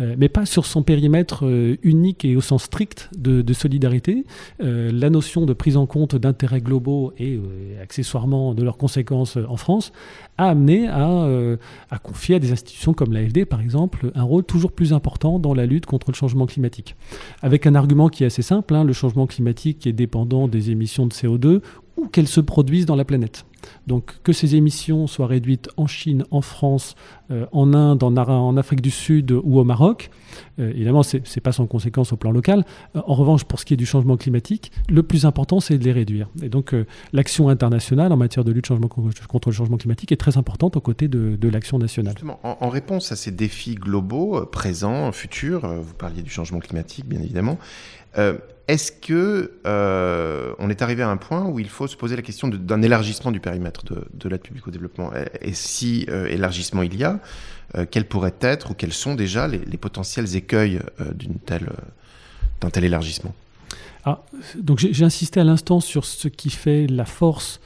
euh, 0.00 0.14
mais 0.18 0.28
pas 0.28 0.46
sur 0.46 0.66
son 0.66 0.82
périmètre 0.82 1.46
euh, 1.46 1.76
unique 1.82 2.24
et 2.24 2.36
au 2.36 2.40
sens 2.40 2.64
strict 2.64 3.10
de, 3.16 3.52
solidarité. 3.52 4.24
la 4.60 5.10
notion 5.10 5.44
de 5.44 5.52
prise 5.52 5.76
en 5.76 5.84
compte 5.84 6.16
d'intérêts 6.16 6.62
globaux 6.62 7.12
et 7.18 7.38
accessoirement 7.82 8.54
de 8.54 8.62
leurs 8.62 8.78
conséquences 8.78 9.36
en 9.36 9.56
France 9.56 9.92
a 10.38 10.48
amené 10.48 10.88
à, 10.88 11.26
à 11.90 11.98
confier 11.98 12.36
à 12.36 12.38
des 12.38 12.50
institutions 12.50 12.94
comme 12.94 13.12
l'AFD, 13.12 13.44
par 13.44 13.60
exemple, 13.60 14.10
un 14.14 14.22
rôle 14.22 14.44
toujours 14.44 14.72
plus 14.72 14.94
important 14.94 15.31
dans 15.38 15.54
la 15.54 15.66
lutte 15.66 15.86
contre 15.86 16.10
le 16.10 16.14
changement 16.14 16.46
climatique. 16.46 16.96
Avec 17.42 17.66
un 17.66 17.74
argument 17.74 18.08
qui 18.08 18.24
est 18.24 18.26
assez 18.26 18.42
simple, 18.42 18.74
hein, 18.74 18.84
le 18.84 18.92
changement 18.92 19.26
climatique 19.26 19.86
est 19.86 19.92
dépendant 19.92 20.48
des 20.48 20.70
émissions 20.70 21.06
de 21.06 21.12
CO2 21.12 21.60
ou 21.96 22.08
qu'elles 22.08 22.28
se 22.28 22.40
produisent 22.40 22.86
dans 22.86 22.96
la 22.96 23.04
planète. 23.04 23.44
Donc 23.86 24.22
que 24.22 24.32
ces 24.32 24.56
émissions 24.56 25.06
soient 25.06 25.26
réduites 25.26 25.68
en 25.76 25.86
Chine, 25.86 26.24
en 26.30 26.40
France, 26.40 26.94
euh, 27.30 27.46
en 27.52 27.72
Inde, 27.74 28.02
en, 28.02 28.16
en, 28.16 28.56
Afrique 28.56 28.80
du 28.80 28.90
Sud 28.90 29.32
ou 29.32 29.58
au 29.58 29.64
Maroc, 29.64 30.10
euh, 30.58 30.70
évidemment, 30.70 31.02
ce 31.02 31.16
n'est 31.16 31.40
pas 31.42 31.52
sans 31.52 31.66
conséquence 31.66 32.12
au 32.12 32.16
plan 32.16 32.30
local. 32.30 32.64
Euh, 32.96 33.00
en 33.06 33.14
revanche, 33.14 33.44
pour 33.44 33.58
ce 33.58 33.64
qui 33.64 33.74
est 33.74 33.76
du 33.76 33.86
changement 33.86 34.16
climatique, 34.16 34.72
le 34.88 35.02
plus 35.02 35.24
important, 35.24 35.60
c'est 35.60 35.78
de 35.78 35.84
les 35.84 35.92
réduire. 35.92 36.28
Et 36.42 36.48
donc, 36.48 36.74
l'action 37.12 37.48
internationale 37.48 38.12
en 38.12 38.16
matière 38.16 38.44
de 38.44 38.52
lutte 38.52 38.68
contre 39.28 39.48
le 39.48 39.54
changement 39.54 39.76
climatique 39.76 40.12
est 40.12 40.16
très 40.16 40.36
importante 40.36 40.76
aux 40.76 40.80
côtés 40.80 41.08
de, 41.08 41.48
l'action 41.48 41.78
nationale. 41.78 42.14
Justement, 42.14 42.40
en, 42.42 42.68
réponse 42.68 43.12
à 43.12 43.16
ces 43.16 43.30
défis 43.30 43.74
globaux, 43.74 44.46
présents, 44.46 45.12
futurs, 45.12 45.66
vous 45.66 45.94
parliez 45.94 46.22
du 46.22 46.30
changement 46.30 46.60
climatique, 46.60 47.06
bien 47.06 47.20
évidemment, 47.20 47.58
est-ce 48.72 48.90
que 48.90 49.52
euh, 49.66 50.54
on 50.58 50.70
est 50.70 50.80
arrivé 50.80 51.02
à 51.02 51.10
un 51.10 51.18
point 51.18 51.44
où 51.44 51.58
il 51.58 51.68
faut 51.68 51.86
se 51.86 51.94
poser 51.94 52.16
la 52.16 52.22
question 52.22 52.48
d'un 52.48 52.80
élargissement 52.80 53.30
du 53.30 53.38
périmètre 53.38 53.84
de, 53.84 54.28
l'aide 54.30 54.40
publique 54.40 54.66
au 54.66 54.70
développement? 54.70 55.10
Et 55.42 55.52
si 55.52 56.06
euh, 56.08 56.26
élargissement 56.26 56.82
il 56.82 56.96
y 56.96 57.04
a, 57.04 57.20
euh, 57.76 57.84
quels 57.90 58.06
pourraient 58.06 58.34
être 58.40 58.70
ou 58.70 58.74
quels 58.74 58.94
sont 58.94 59.14
déjà 59.14 59.46
les, 59.46 59.58
potentiels 59.76 60.36
écueils 60.36 60.80
d'un 60.98 62.70
tel 62.70 62.84
élargissement? 62.84 63.34
Ah, 64.06 64.22
Donc 64.56 64.78
j'ai 64.78 65.04
insisté 65.04 65.38
à 65.38 65.44
l'instant 65.44 65.80
sur 65.80 66.06
ce 66.06 66.28
qui 66.28 66.48
fait 66.48 66.86
la 66.86 67.04
force 67.04 67.60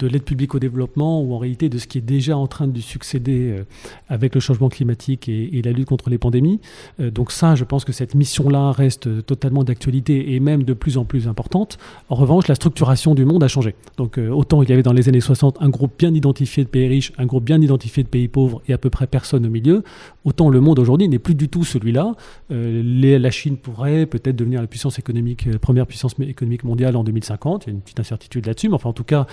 de 0.00 0.08
l'aide 0.08 0.24
publique 0.24 0.54
au 0.54 0.58
développement 0.58 1.22
ou 1.22 1.34
en 1.34 1.38
réalité 1.38 1.68
de 1.68 1.78
ce 1.78 1.86
qui 1.86 1.98
est 1.98 2.02
déjà 2.02 2.36
en 2.36 2.46
train 2.46 2.66
de 2.66 2.80
succéder 2.80 3.50
euh, 3.50 3.64
avec 4.08 4.34
le 4.34 4.40
changement 4.40 4.68
climatique 4.68 5.28
et, 5.28 5.62
la 5.64 5.72
lutte 5.72 5.88
contre 5.88 6.10
les 6.10 6.18
pandémies. 6.18 6.60
Euh, 7.00 7.10
donc 7.10 7.30
ça, 7.30 7.54
je 7.54 7.64
pense 7.64 7.84
que 7.84 7.92
cette 7.92 8.14
mission-là 8.14 8.72
reste 8.72 9.24
totalement 9.24 9.62
d'actualité 9.62 10.34
et 10.34 10.40
même 10.40 10.64
de 10.64 10.74
plus 10.74 10.98
en 10.98 11.04
plus 11.04 11.28
importante. 11.28 11.78
En 12.08 12.16
revanche, 12.16 12.48
la 12.48 12.54
structuration 12.54 13.14
du 13.14 13.24
monde 13.24 13.42
a 13.44 13.48
changé. 13.48 13.76
Donc 13.96 14.18
euh, 14.18 14.30
autant 14.30 14.62
il 14.62 14.68
y 14.68 14.72
avait 14.72 14.82
dans 14.82 14.92
les 14.92 15.08
années 15.08 15.20
60 15.20 15.58
un 15.60 15.68
groupe 15.68 15.92
bien 15.96 16.12
identifié 16.12 16.64
de 16.64 16.68
pays 16.68 16.88
riches, 16.88 17.12
un 17.16 17.26
groupe 17.26 17.44
bien 17.44 17.60
identifié 17.60 18.02
de 18.02 18.08
pays 18.08 18.28
pauvres 18.28 18.62
et 18.66 18.72
à 18.72 18.78
peu 18.78 18.90
près 18.90 19.06
personne 19.06 19.46
au 19.46 19.50
milieu, 19.50 19.84
autant 20.24 20.48
le 20.48 20.60
monde 20.60 20.78
aujourd'hui 20.80 21.08
n'est 21.08 21.18
plus 21.18 21.34
du 21.34 21.48
tout 21.48 21.64
celui-là. 21.64 22.14
la 22.50 23.30
Chine 23.30 23.56
pourrait 23.56 24.06
peut-être 24.06 24.36
devenir 24.36 24.60
la 24.60 24.66
puissance 24.66 24.98
économique, 24.98 25.48
première 25.58 25.86
puissance 25.86 26.14
économique 26.20 26.64
mondiale 26.64 26.96
en 26.96 27.04
2050. 27.04 27.64
Il 27.64 27.66
y 27.68 27.70
a 27.70 27.74
une 27.74 27.80
petite 27.80 28.00
incertitude 28.00 28.46
là-dessus, 28.46 28.68
mais 28.68 28.74
enfin 28.74 28.90
en 28.90 28.92
tout 28.92 29.04
cas, 29.04 29.26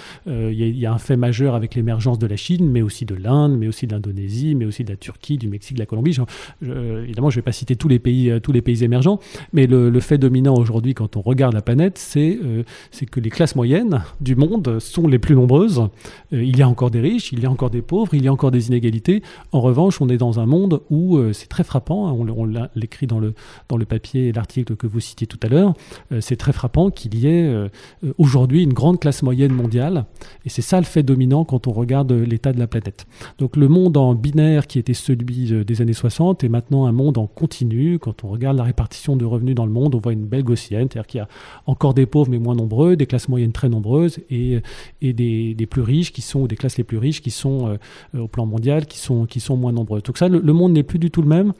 y, 0.53 0.85
a 0.85 0.93
un 0.93 0.97
fait 0.97 1.17
majeur 1.17 1.55
avec 1.55 1.75
l'émergence 1.75 2.19
de 2.19 2.27
la 2.27 2.35
Chine, 2.35 2.69
mais 2.69 2.81
aussi 2.81 3.05
de 3.05 3.15
l'Inde, 3.15 3.57
mais 3.57 3.67
aussi 3.67 3.87
de 3.87 3.93
l'Indonésie, 3.93 4.55
mais 4.55 4.65
aussi 4.65 4.83
de 4.83 4.89
la 4.89 4.95
Turquie, 4.95 5.37
du 5.37 5.47
Mexique, 5.47 5.75
de 5.75 5.81
la 5.81 5.85
Colombie. 5.85 6.17
évidemment, 6.61 7.29
je 7.29 7.35
ne 7.35 7.41
vais 7.41 7.45
pas 7.45 7.51
citer 7.51 7.75
tous 7.75 7.87
les 7.87 7.99
pays, 7.99 8.29
euh, 8.29 8.39
émergents, 8.81 9.19
mais 9.53 9.67
le, 9.67 9.99
fait 9.99 10.17
dominant 10.17 10.55
aujourd'hui, 10.55 10.93
quand 10.93 11.17
on 11.17 11.21
regarde 11.21 11.53
la 11.53 11.61
planète, 11.61 12.01
euh, 12.17 12.63
c'est 12.91 13.05
que 13.05 13.19
les 13.19 13.29
classes 13.29 13.55
moyennes 13.55 14.03
du 14.19 14.35
monde 14.35 14.79
sont 14.79 15.07
les 15.07 15.19
plus 15.19 15.35
nombreuses. 15.35 15.87
Euh, 16.33 16.43
il 16.43 16.57
y 16.57 16.61
a 16.61 16.67
encore 16.67 16.89
des 16.91 17.01
riches, 17.01 17.31
il 17.31 17.39
y 17.39 17.45
a 17.45 17.51
encore 17.51 17.69
des 17.69 17.81
pauvres, 17.81 18.13
il 18.13 18.23
y 18.23 18.27
a 18.27 18.33
encore 18.33 18.51
des 18.51 18.67
inégalités. 18.67 19.21
En 19.51 19.61
revanche, 19.61 20.01
on 20.01 20.09
est 20.09 20.17
dans 20.17 20.39
un 20.39 20.45
monde 20.45 20.81
où 20.89 21.19
c'est 21.33 21.47
très 21.47 21.63
frappant. 21.63 22.07
Hein, 22.07 22.33
on, 22.35 22.45
l'écrit 22.75 23.07
dans 23.07 23.19
le, 23.19 23.33
dans 23.69 23.77
le 23.77 23.85
papier 23.85 24.27
et 24.27 24.31
l'article 24.31 24.75
que 24.75 24.87
vous 24.87 24.99
citiez 24.99 25.27
tout 25.27 25.39
à 25.43 25.47
l'heure. 25.47 25.73
c'est 26.19 26.35
très 26.35 26.53
frappant 26.53 26.89
qu'il 26.89 27.15
y 27.15 27.27
ait 27.27 27.69
aujourd'hui 28.17 28.63
une 28.63 28.73
grande 28.73 28.99
classe 28.99 29.23
moyenne 29.23 29.53
mondiale 29.53 30.05
et 30.45 30.49
c'est 30.49 30.61
ça 30.61 30.79
le 30.79 30.85
fait 30.85 31.03
dominant 31.03 31.45
quand 31.45 31.67
on 31.67 31.71
regarde 31.71 32.11
l'état 32.11 32.51
de 32.53 32.59
la 32.59 32.67
planète. 32.67 33.05
Donc 33.37 33.55
le 33.55 33.67
monde 33.67 33.97
en 33.97 34.15
binaire 34.15 34.67
qui 34.67 34.79
était 34.79 34.93
celui 34.93 35.53
euh, 35.53 35.63
des 35.63 35.81
années 35.81 35.93
60 35.93 36.43
est 36.43 36.49
maintenant 36.49 36.85
un 36.85 36.91
monde 36.91 37.17
en 37.17 37.27
continu. 37.27 37.99
Quand 37.99 38.23
on 38.23 38.29
regarde 38.29 38.57
la 38.57 38.63
répartition 38.63 39.15
de 39.15 39.25
revenus 39.25 39.55
dans 39.55 39.65
le 39.65 39.71
monde, 39.71 39.93
on 39.93 39.99
voit 39.99 40.13
une 40.13 40.25
belle 40.25 40.43
gaussienne, 40.43 40.87
c'est-à-dire 40.91 41.07
qu'il 41.07 41.17
y 41.19 41.21
a 41.21 41.27
encore 41.67 41.93
des 41.93 42.05
pauvres 42.05 42.31
mais 42.31 42.39
moins 42.39 42.55
nombreux, 42.55 42.95
des 42.95 43.05
classes 43.05 43.29
moyennes 43.29 43.51
très 43.51 43.69
nombreuses 43.69 44.19
et, 44.29 44.59
et 45.01 45.13
des, 45.13 45.67
plus 45.69 45.81
riches 45.81 46.11
qui 46.11 46.21
sont, 46.21 46.41
ou 46.41 46.47
des 46.47 46.55
classes 46.55 46.77
les 46.77 46.83
plus 46.83 46.97
riches 46.97 47.21
qui 47.21 47.31
sont 47.31 47.77
euh, 48.15 48.19
au 48.19 48.27
plan 48.27 48.45
mondial 48.45 48.85
qui 48.85 48.97
sont, 48.97 49.25
qui 49.25 49.39
sont 49.39 49.57
moins 49.57 49.71
nombreux. 49.71 50.01
Donc 50.01 50.17
ça, 50.17 50.27
le, 50.27 50.53
monde 50.53 50.73
n'est 50.73 50.83
plus 50.83 50.99
du 50.99 51.11
tout 51.11 51.21
le 51.21 51.27
même. 51.27 51.53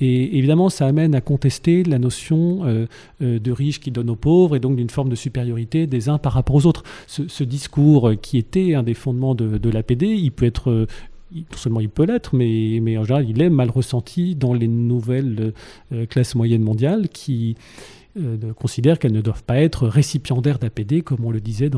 Et 0.00 0.38
évidemment, 0.38 0.68
ça 0.68 0.86
amène 0.86 1.14
à 1.14 1.20
contester 1.20 1.82
la 1.82 1.98
notion 1.98 2.60
euh, 2.64 2.86
de 3.20 3.52
riches 3.52 3.80
qui 3.80 3.90
donnent 3.90 4.10
aux 4.10 4.16
pauvres 4.16 4.56
et 4.56 4.60
donc 4.60 4.76
d'une 4.76 4.90
forme 4.90 5.08
de 5.08 5.16
supériorité 5.16 5.86
des 5.86 6.08
uns 6.08 6.18
par 6.18 6.32
rapport 6.32 6.56
aux 6.56 6.66
autres. 6.66 6.82
Ce, 7.06 7.26
ce 7.28 7.44
discours 7.44 8.12
qui 8.20 8.27
était 8.36 8.74
un 8.74 8.82
des 8.82 8.94
fondements 8.94 9.34
de, 9.34 9.70
l'APD. 9.70 10.06
Il 10.06 10.32
peut 10.32 10.44
être 10.44 10.70
euh, 10.70 10.86
non 11.32 11.56
seulement 11.56 11.80
il 11.80 11.88
peut 11.88 12.04
l'être, 12.04 12.34
mais, 12.34 12.78
en 12.98 13.04
général, 13.04 13.28
il 13.28 13.40
est 13.40 13.50
mal 13.50 13.70
ressenti 13.70 14.34
dans 14.34 14.52
les 14.52 14.68
nouvelles 14.68 15.52
euh, 15.92 16.06
classes 16.06 16.34
moyennes 16.34 16.62
mondiales 16.62 17.08
qui, 17.08 17.56
considèrent 18.58 18.98
qu'elles 18.98 19.12
ne 19.12 19.20
doivent 19.20 19.44
pas 19.44 19.58
être 19.58 19.86
récipiendaires 19.86 20.58
d'APD, 20.58 21.02
comme 21.02 21.24
on 21.24 21.30
le 21.30 21.40
disait 21.40 21.70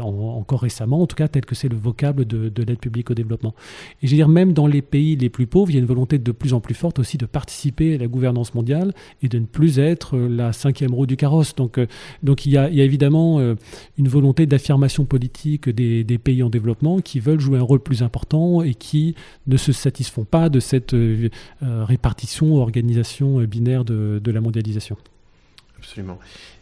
encore 0.00 0.60
récemment, 0.60 1.02
en 1.02 1.06
tout 1.06 1.16
cas 1.16 1.28
tel 1.28 1.44
que 1.44 1.54
c'est 1.54 1.68
le 1.68 1.76
vocable 1.76 2.24
de, 2.24 2.62
l'aide 2.62 2.78
publique 2.78 3.10
au 3.10 3.14
développement. 3.14 3.54
Et 4.02 4.06
je 4.06 4.12
veux 4.12 4.16
dire, 4.16 4.28
même 4.28 4.52
dans 4.52 4.66
les 4.66 4.82
pays 4.82 5.16
les 5.16 5.28
plus 5.28 5.46
pauvres, 5.46 5.70
il 5.70 5.74
y 5.74 5.76
a 5.76 5.80
une 5.80 5.86
volonté 5.86 6.18
de 6.18 6.32
plus 6.32 6.54
en 6.54 6.60
plus 6.60 6.74
forte 6.74 6.98
aussi 6.98 7.18
de 7.18 7.26
participer 7.26 7.94
à 7.94 7.98
la 7.98 8.06
gouvernance 8.06 8.54
mondiale 8.54 8.92
et 9.22 9.28
de 9.28 9.38
ne 9.38 9.46
plus 9.46 9.78
être 9.78 10.16
la 10.16 10.52
cinquième 10.52 10.94
roue 10.94 11.06
du 11.06 11.16
carrosse. 11.16 11.54
Donc, 11.54 11.78
euh, 11.78 11.86
donc 12.22 12.46
il, 12.46 12.52
y 12.52 12.58
a, 12.58 12.68
évidemment 12.68 13.38
euh, 13.38 13.54
une 13.98 14.08
volonté 14.08 14.46
d'affirmation 14.46 15.04
politique 15.04 15.68
des, 15.68 16.04
pays 16.16 16.42
en 16.42 16.50
développement 16.50 17.00
qui 17.00 17.20
veulent 17.20 17.40
jouer 17.40 17.58
un 17.58 17.62
rôle 17.62 17.80
plus 17.80 18.02
important 18.02 18.62
et 18.62 18.74
qui 18.74 19.14
ne 19.46 19.56
se 19.56 19.70
satisfont 19.72 20.24
pas 20.24 20.48
de 20.48 20.60
cette 20.60 20.96
répartition, 21.60 22.56
organisation 22.56 23.40
binaire 23.42 23.84
de 23.84 24.30
la 24.30 24.40
mondialisation. 24.40 24.96
Absolument. 25.78 26.18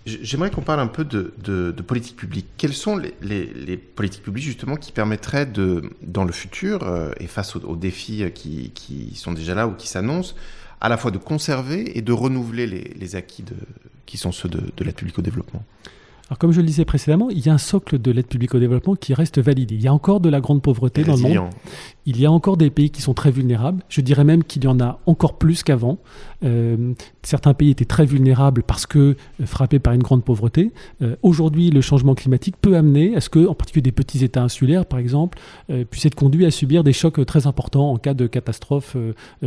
J'aimerais 0.06 0.50
qu'on 0.50 0.62
parle 0.62 0.80
un 0.80 0.86
peu 0.86 1.04
de, 1.04 1.72
politique 1.86 2.16
publique. 2.16 2.46
Quelles 2.58 2.74
sont 2.74 2.96
les, 2.96 3.76
politiques 3.76 4.22
publiques 4.22 4.44
justement 4.44 4.76
qui 4.76 4.92
permettraient 4.92 5.46
de, 5.46 5.90
dans 6.02 6.24
le 6.24 6.32
futur 6.32 6.82
euh, 6.82 7.12
et 7.20 7.26
face 7.26 7.56
aux, 7.56 7.76
défis 7.76 8.24
qui, 8.34 8.70
qui, 8.74 9.14
sont 9.14 9.32
déjà 9.32 9.54
là 9.54 9.66
ou 9.66 9.72
qui 9.72 9.88
s'annoncent, 9.88 10.34
à 10.80 10.88
la 10.88 10.96
fois 10.96 11.10
de 11.10 11.18
conserver 11.18 11.96
et 11.96 12.02
de 12.02 12.12
renouveler 12.12 12.66
les, 12.66 13.16
acquis 13.16 13.42
de, 13.42 13.56
qui 14.04 14.18
sont 14.18 14.32
ceux 14.32 14.48
de, 14.48 14.60
de 14.76 14.84
l'aide 14.84 14.96
publique 14.96 15.18
au 15.18 15.22
développement? 15.22 15.64
Alors, 16.30 16.38
comme 16.38 16.52
je 16.52 16.60
le 16.60 16.66
disais 16.66 16.86
précédemment, 16.86 17.28
il 17.28 17.44
y 17.44 17.50
a 17.50 17.52
un 17.52 17.58
socle 17.58 17.98
de 17.98 18.10
l'aide 18.10 18.26
publique 18.26 18.54
au 18.54 18.58
développement 18.58 18.94
qui 18.94 19.12
reste 19.12 19.38
valide. 19.40 19.70
Il 19.72 19.82
y 19.82 19.88
a 19.88 19.92
encore 19.92 20.20
de 20.20 20.30
la 20.30 20.40
grande 20.40 20.62
pauvreté 20.62 21.04
dans 21.04 21.16
le 21.16 21.20
monde. 21.20 21.50
Il 22.06 22.18
y 22.18 22.24
a 22.24 22.32
encore 22.32 22.56
des 22.56 22.70
pays 22.70 22.88
qui 22.88 23.02
sont 23.02 23.12
très 23.12 23.30
vulnérables. 23.30 23.82
Je 23.90 24.00
dirais 24.00 24.24
même 24.24 24.42
qu'il 24.42 24.64
y 24.64 24.66
en 24.66 24.80
a 24.80 25.00
encore 25.04 25.36
plus 25.36 25.62
qu'avant. 25.62 25.98
Euh, 26.42 26.94
certains 27.22 27.52
pays 27.52 27.70
étaient 27.70 27.84
très 27.84 28.06
vulnérables 28.06 28.62
parce 28.62 28.86
que 28.86 28.98
euh, 28.98 29.16
frappés 29.46 29.78
par 29.78 29.92
une 29.92 30.02
grande 30.02 30.24
pauvreté. 30.24 30.72
Euh, 31.02 31.16
aujourd'hui, 31.22 31.70
le 31.70 31.82
changement 31.82 32.14
climatique 32.14 32.56
peut 32.58 32.76
amener 32.76 33.14
à 33.16 33.20
ce 33.20 33.28
que, 33.28 33.46
en 33.46 33.54
particulier 33.54 33.82
des 33.82 33.92
petits 33.92 34.24
États 34.24 34.42
insulaires, 34.42 34.86
par 34.86 34.98
exemple, 34.98 35.38
puissent 35.90 36.06
être 36.06 36.14
conduits 36.14 36.46
à 36.46 36.50
subir 36.50 36.84
des 36.84 36.92
chocs 36.92 37.24
très 37.26 37.46
importants 37.46 37.90
en 37.90 37.96
cas 37.96 38.14
de 38.14 38.26
catastrophe 38.26 38.96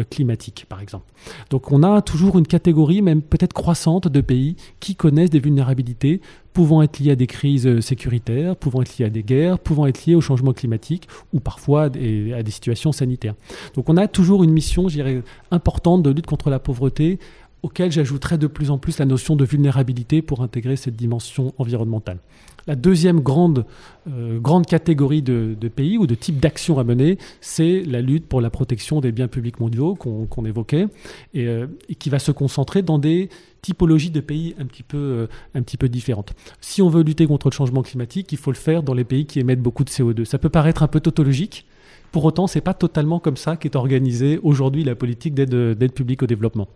climatique, 0.10 0.66
par 0.70 0.82
exemple. 0.82 1.06
Donc, 1.50 1.72
on 1.72 1.84
a 1.84 2.02
toujours 2.02 2.38
une 2.38 2.48
catégorie, 2.48 3.02
même 3.02 3.22
peut-être 3.22 3.54
croissante, 3.54 4.08
de 4.08 4.22
pays 4.22 4.56
qui 4.80 4.96
connaissent 4.96 5.30
des 5.30 5.40
vulnérabilités 5.40 6.22
pouvant 6.58 6.82
être 6.82 6.98
liées 6.98 7.12
à 7.12 7.16
des 7.16 7.28
crises 7.28 7.82
sécuritaires, 7.82 8.56
pouvant 8.56 8.82
être 8.82 8.98
liées 8.98 9.06
à 9.06 9.12
des 9.12 9.22
guerres, 9.22 9.60
pouvant 9.60 9.86
être 9.86 10.08
liées 10.08 10.16
au 10.16 10.22
changement 10.22 10.54
climatique 10.54 11.08
ou 11.32 11.40
parfois 11.40 11.84
à 11.84 11.90
des, 11.90 12.50
situations 12.50 12.92
sanitaires. 12.92 13.36
Donc 13.76 13.90
on 13.90 13.96
a 13.96 14.08
toujours 14.08 14.44
une 14.44 14.50
mission, 14.50 14.90
je 14.90 14.96
dirais, 14.96 15.22
importante 15.52 16.02
de 16.02 16.10
lutte 16.10 16.26
contre 16.26 16.50
la 16.50 16.58
pauvreté, 16.58 17.20
auquel 17.62 17.92
j'ajouterais 17.92 18.40
de 18.40 18.48
plus 18.48 18.72
en 18.72 18.80
plus 18.80 18.98
la 18.98 19.06
notion 19.06 19.36
de 19.36 19.46
vulnérabilité 19.46 20.24
pour 20.24 20.42
intégrer 20.42 20.78
cette 20.78 20.96
dimension 20.96 21.54
environnementale. 21.60 22.18
La 22.66 22.76
deuxième 22.76 23.20
grande, 23.20 23.64
euh, 24.10 24.40
grande 24.40 24.66
catégorie 24.66 25.22
de, 25.22 25.56
pays 25.68 26.00
ou 26.00 26.08
de 26.08 26.16
type 26.16 26.40
d'action 26.40 26.80
à 26.80 26.84
mener, 26.84 27.20
c'est 27.40 27.84
la 27.84 28.02
lutte 28.02 28.28
pour 28.28 28.42
la 28.42 28.50
protection 28.50 29.00
des 29.00 29.12
biens 29.12 29.28
publics 29.28 29.60
mondiaux 29.60 29.94
qu'on 29.94 30.46
évoquait 30.46 30.88
euh, 31.36 31.68
et, 31.88 31.94
qui 31.94 32.10
va 32.10 32.18
se 32.18 32.32
concentrer 32.32 32.82
dans 32.82 32.98
des 32.98 33.30
typologies 33.68 34.12
de 34.12 34.22
pays 34.22 34.56
un 34.60 34.66
petit, 34.66 34.82
peu, 34.82 34.98
euh, 34.98 35.28
un 35.54 35.62
petit 35.62 35.76
peu 35.76 35.90
différentes. 35.90 36.34
Si 36.62 36.82
on 36.82 36.88
veut 36.88 37.04
lutter 37.04 37.28
contre 37.28 37.50
le 37.50 37.54
changement 37.54 37.84
climatique, 37.84 38.32
il 38.32 38.38
faut 38.38 38.52
le 38.52 38.56
faire 38.56 38.82
dans 38.82 38.94
les 38.94 39.04
pays 39.04 39.26
qui 39.26 39.42
émettent 39.42 39.62
beaucoup 39.62 39.84
de 39.84 39.90
CO2. 39.90 40.24
Ça 40.24 40.38
peut 40.38 40.48
paraître 40.48 40.84
un 40.84 40.88
peu 40.88 41.02
tautologique, 41.02 41.66
pour 42.14 42.24
autant, 42.24 42.48
ce 42.48 42.58
n'est 42.58 42.62
pas 42.62 42.74
totalement 42.74 43.20
comme 43.20 43.36
ça 43.36 43.58
qu'est 43.58 43.76
organisée 43.76 44.40
aujourd'hui 44.42 44.86
la 44.86 44.96
politique 44.96 45.34
d'aide 45.34 45.92
publique 45.92 46.24
au 46.24 46.28
développement. 46.28 46.70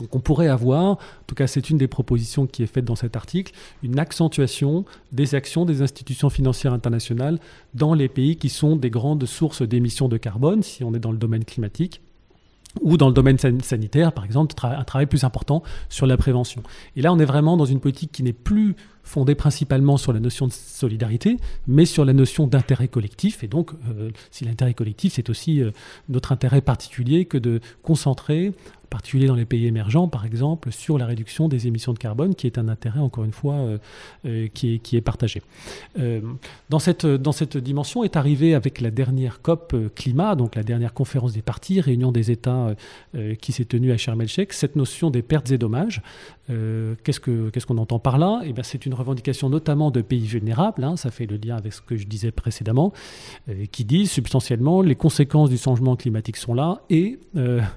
Donc 0.00 0.16
on 0.16 0.20
pourrait 0.20 0.48
avoir, 0.48 0.92
en 0.92 0.98
tout 1.26 1.34
cas 1.34 1.46
c'est 1.46 1.68
une 1.68 1.76
des 1.76 1.88
propositions 1.88 2.46
qui 2.46 2.62
est 2.62 2.66
faite 2.66 2.86
dans 2.86 2.96
cet 2.96 3.14
article, 3.14 3.52
une 3.82 3.98
accentuation 3.98 4.86
des 5.12 5.34
actions 5.34 5.66
des 5.66 5.82
institutions 5.82 6.30
financières 6.30 6.72
internationales 6.72 7.38
dans 7.74 7.92
les 7.92 8.08
pays 8.08 8.36
qui 8.36 8.48
sont 8.48 8.76
des 8.76 8.88
grandes 8.88 9.26
sources 9.26 9.60
d'émissions 9.60 10.08
de 10.08 10.16
carbone, 10.16 10.62
si 10.62 10.82
on 10.82 10.94
est 10.94 10.98
dans 11.00 11.12
le 11.12 11.18
domaine 11.18 11.44
climatique, 11.44 12.00
ou 12.80 12.96
dans 12.96 13.08
le 13.08 13.14
domaine 13.14 13.38
sanitaire, 13.38 14.12
par 14.12 14.24
exemple, 14.24 14.54
un 14.62 14.84
travail 14.84 15.06
plus 15.06 15.24
important 15.24 15.62
sur 15.88 16.06
la 16.06 16.16
prévention. 16.16 16.62
Et 16.96 17.02
là, 17.02 17.12
on 17.12 17.18
est 17.18 17.24
vraiment 17.24 17.56
dans 17.56 17.64
une 17.64 17.80
politique 17.80 18.12
qui 18.12 18.22
n'est 18.22 18.32
plus 18.32 18.76
fondée 19.02 19.34
principalement 19.34 19.96
sur 19.96 20.12
la 20.12 20.20
notion 20.20 20.46
de 20.46 20.52
solidarité, 20.52 21.38
mais 21.66 21.86
sur 21.86 22.04
la 22.04 22.12
notion 22.12 22.46
d'intérêt 22.46 22.88
collectif. 22.88 23.42
Et 23.42 23.48
donc, 23.48 23.72
euh, 23.88 24.10
si 24.30 24.44
l'intérêt 24.44 24.74
collectif, 24.74 25.14
c'est 25.14 25.30
aussi 25.30 25.62
euh, 25.62 25.70
notre 26.10 26.30
intérêt 26.30 26.60
particulier 26.60 27.24
que 27.24 27.38
de 27.38 27.60
concentrer 27.82 28.52
particulier 28.88 29.26
dans 29.26 29.34
les 29.34 29.44
pays 29.44 29.66
émergents, 29.66 30.08
par 30.08 30.24
exemple, 30.24 30.72
sur 30.72 30.98
la 30.98 31.06
réduction 31.06 31.48
des 31.48 31.66
émissions 31.66 31.92
de 31.92 31.98
carbone, 31.98 32.34
qui 32.34 32.46
est 32.46 32.58
un 32.58 32.68
intérêt, 32.68 33.00
encore 33.00 33.24
une 33.24 33.32
fois, 33.32 33.54
euh, 33.54 33.78
euh, 34.26 34.48
qui, 34.52 34.74
est, 34.74 34.78
qui, 34.78 34.96
est, 34.96 35.00
partagé. 35.00 35.42
Euh, 35.98 36.20
dans, 36.70 36.78
cette, 36.78 37.06
dans 37.06 37.32
cette 37.32 37.56
dimension 37.56 38.04
est 38.04 38.16
arrivée 38.16 38.54
avec 38.54 38.80
la 38.80 38.90
dernière 38.90 39.40
COP 39.42 39.74
climat, 39.94 40.34
donc 40.34 40.54
la 40.54 40.62
dernière 40.62 40.94
conférence 40.94 41.32
des 41.32 41.42
partis, 41.42 41.80
réunion 41.80 42.12
des 42.12 42.30
États 42.30 42.74
qui 43.40 43.52
s'est 43.52 43.64
tenue 43.64 43.92
à 43.92 43.96
Sharm 43.96 44.22
cette 44.50 44.76
notion 44.76 45.10
des 45.10 45.22
pertes 45.22 45.50
et 45.50 45.58
dommages. 45.58 46.02
qu'est-ce, 46.48 47.20
que, 47.20 47.50
qu'est-ce 47.50 47.66
qu'on 47.66 47.78
entend 47.78 47.98
par 47.98 48.18
là? 48.18 48.42
Eh 48.44 48.52
C'est 48.62 48.86
une 48.86 48.94
revendication 48.94 49.48
notamment 49.48 49.90
de 49.90 50.00
pays 50.00 50.26
vulnérables, 50.26 50.82
hein, 50.84 50.96
ça 50.96 51.10
fait 51.10 51.26
le 51.26 51.36
lien 51.36 51.56
avec 51.56 51.72
ce 51.72 51.80
que 51.80 51.96
je 51.96 52.06
disais 52.06 52.30
précédemment, 52.30 52.92
qui 53.70 53.84
disent 53.84 54.10
substantiellement 54.10 54.82
les 54.82 54.96
conséquences 54.96 55.50
du 55.50 55.58
changement 55.58 55.96
climatique 55.96 56.36
sont 56.36 56.54
là 56.54 56.82
et, 56.90 57.18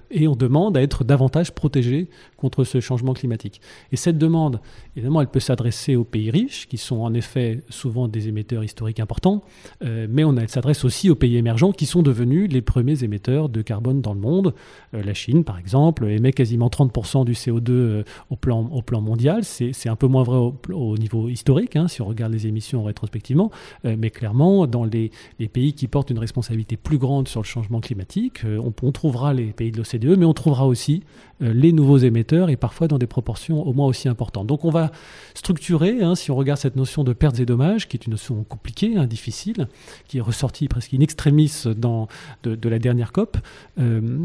et 0.09 0.27
on 0.27 0.35
demande 0.35 0.77
à 0.77 0.81
être 0.81 1.00
davantage 1.03 1.51
protégés 1.51 2.09
contre 2.37 2.63
ce 2.63 2.79
changement 2.79 3.13
climatique. 3.13 3.61
Et 3.91 3.95
cette 3.95 4.17
demande, 4.17 4.59
évidemment, 4.95 5.21
elle 5.21 5.27
peut 5.27 5.39
s'adresser 5.39 5.95
aux 5.95 6.03
pays 6.03 6.31
riches, 6.31 6.67
qui 6.67 6.77
sont 6.77 7.01
en 7.01 7.13
effet 7.13 7.61
souvent 7.69 8.07
des 8.07 8.27
émetteurs 8.27 8.63
historiques 8.63 8.99
importants, 8.99 9.43
euh, 9.83 10.07
mais 10.09 10.23
on, 10.23 10.35
elle 10.37 10.49
s'adresse 10.49 10.83
aussi 10.83 11.09
aux 11.09 11.15
pays 11.15 11.37
émergents, 11.37 11.71
qui 11.71 11.85
sont 11.85 12.01
devenus 12.01 12.51
les 12.51 12.61
premiers 12.61 13.03
émetteurs 13.03 13.49
de 13.49 13.61
carbone 13.61 14.01
dans 14.01 14.13
le 14.13 14.19
monde. 14.19 14.53
Euh, 14.93 15.03
la 15.03 15.13
Chine, 15.13 15.43
par 15.43 15.57
exemple, 15.57 16.05
émet 16.05 16.33
quasiment 16.33 16.67
30% 16.67 17.25
du 17.25 17.33
CO2 17.33 17.69
euh, 17.69 18.03
au, 18.29 18.35
plan, 18.35 19.01
mondial. 19.01 19.43
C'est 19.43 19.89
un 19.89 19.95
peu 19.95 20.07
moins 20.07 20.23
vrai 20.23 20.37
au, 20.73 20.97
niveau 20.97 21.29
historique, 21.29 21.75
hein, 21.75 21.87
si 21.87 22.01
on 22.01 22.05
regarde 22.05 22.33
les 22.33 22.47
émissions 22.47 22.83
rétrospectivement, 22.83 23.51
mais 23.83 24.09
clairement, 24.09 24.67
dans 24.67 24.83
les, 24.83 25.11
pays 25.51 25.73
qui 25.73 25.87
portent 25.87 26.09
une 26.09 26.19
responsabilité 26.19 26.77
plus 26.77 26.97
grande 26.97 27.27
sur 27.27 27.41
le 27.41 27.45
changement 27.45 27.79
climatique, 27.79 28.41
on 28.45 28.91
trouvera 28.91 29.33
les 29.33 29.47
pays 29.47 29.71
de 29.71 29.77
l'OCDE, 29.77 30.17
mais 30.17 30.25
on 30.25 30.33
trouvera 30.33 30.67
aussi 30.67 30.90
euh, 30.91 30.99
les 31.41 31.73
nouveaux 31.73 31.97
émetteurs 31.97 32.49
et 32.49 32.55
parfois 32.55 32.87
dans 32.87 32.97
des 32.97 33.07
proportions 33.07 33.65
au 33.67 33.73
moins 33.73 33.87
aussi 33.87 34.07
importantes. 34.07 34.47
Donc 34.47 34.63
on 34.63 34.69
va 34.69 34.91
structurer, 35.33 36.01
hein, 36.01 36.15
si 36.15 36.31
on 36.31 36.35
regarde 36.35 36.59
cette 36.59 36.75
notion 36.75 37.03
de 37.03 37.13
pertes 37.13 37.39
et 37.39 37.45
dommages, 37.45 37.87
qui 37.87 37.97
est 37.97 38.05
une 38.05 38.11
notion 38.11 38.43
compliquée, 38.43 38.95
hein, 38.95 39.05
difficile, 39.05 39.67
qui 40.07 40.19
est 40.19 40.21
ressortie 40.21 40.67
presque 40.67 40.93
in 40.93 40.99
extremis 40.99 41.63
dans, 41.75 42.07
de, 42.43 42.69
la 42.69 42.79
dernière 42.79 43.11
COP, 43.11 43.37
euh, 43.79 44.19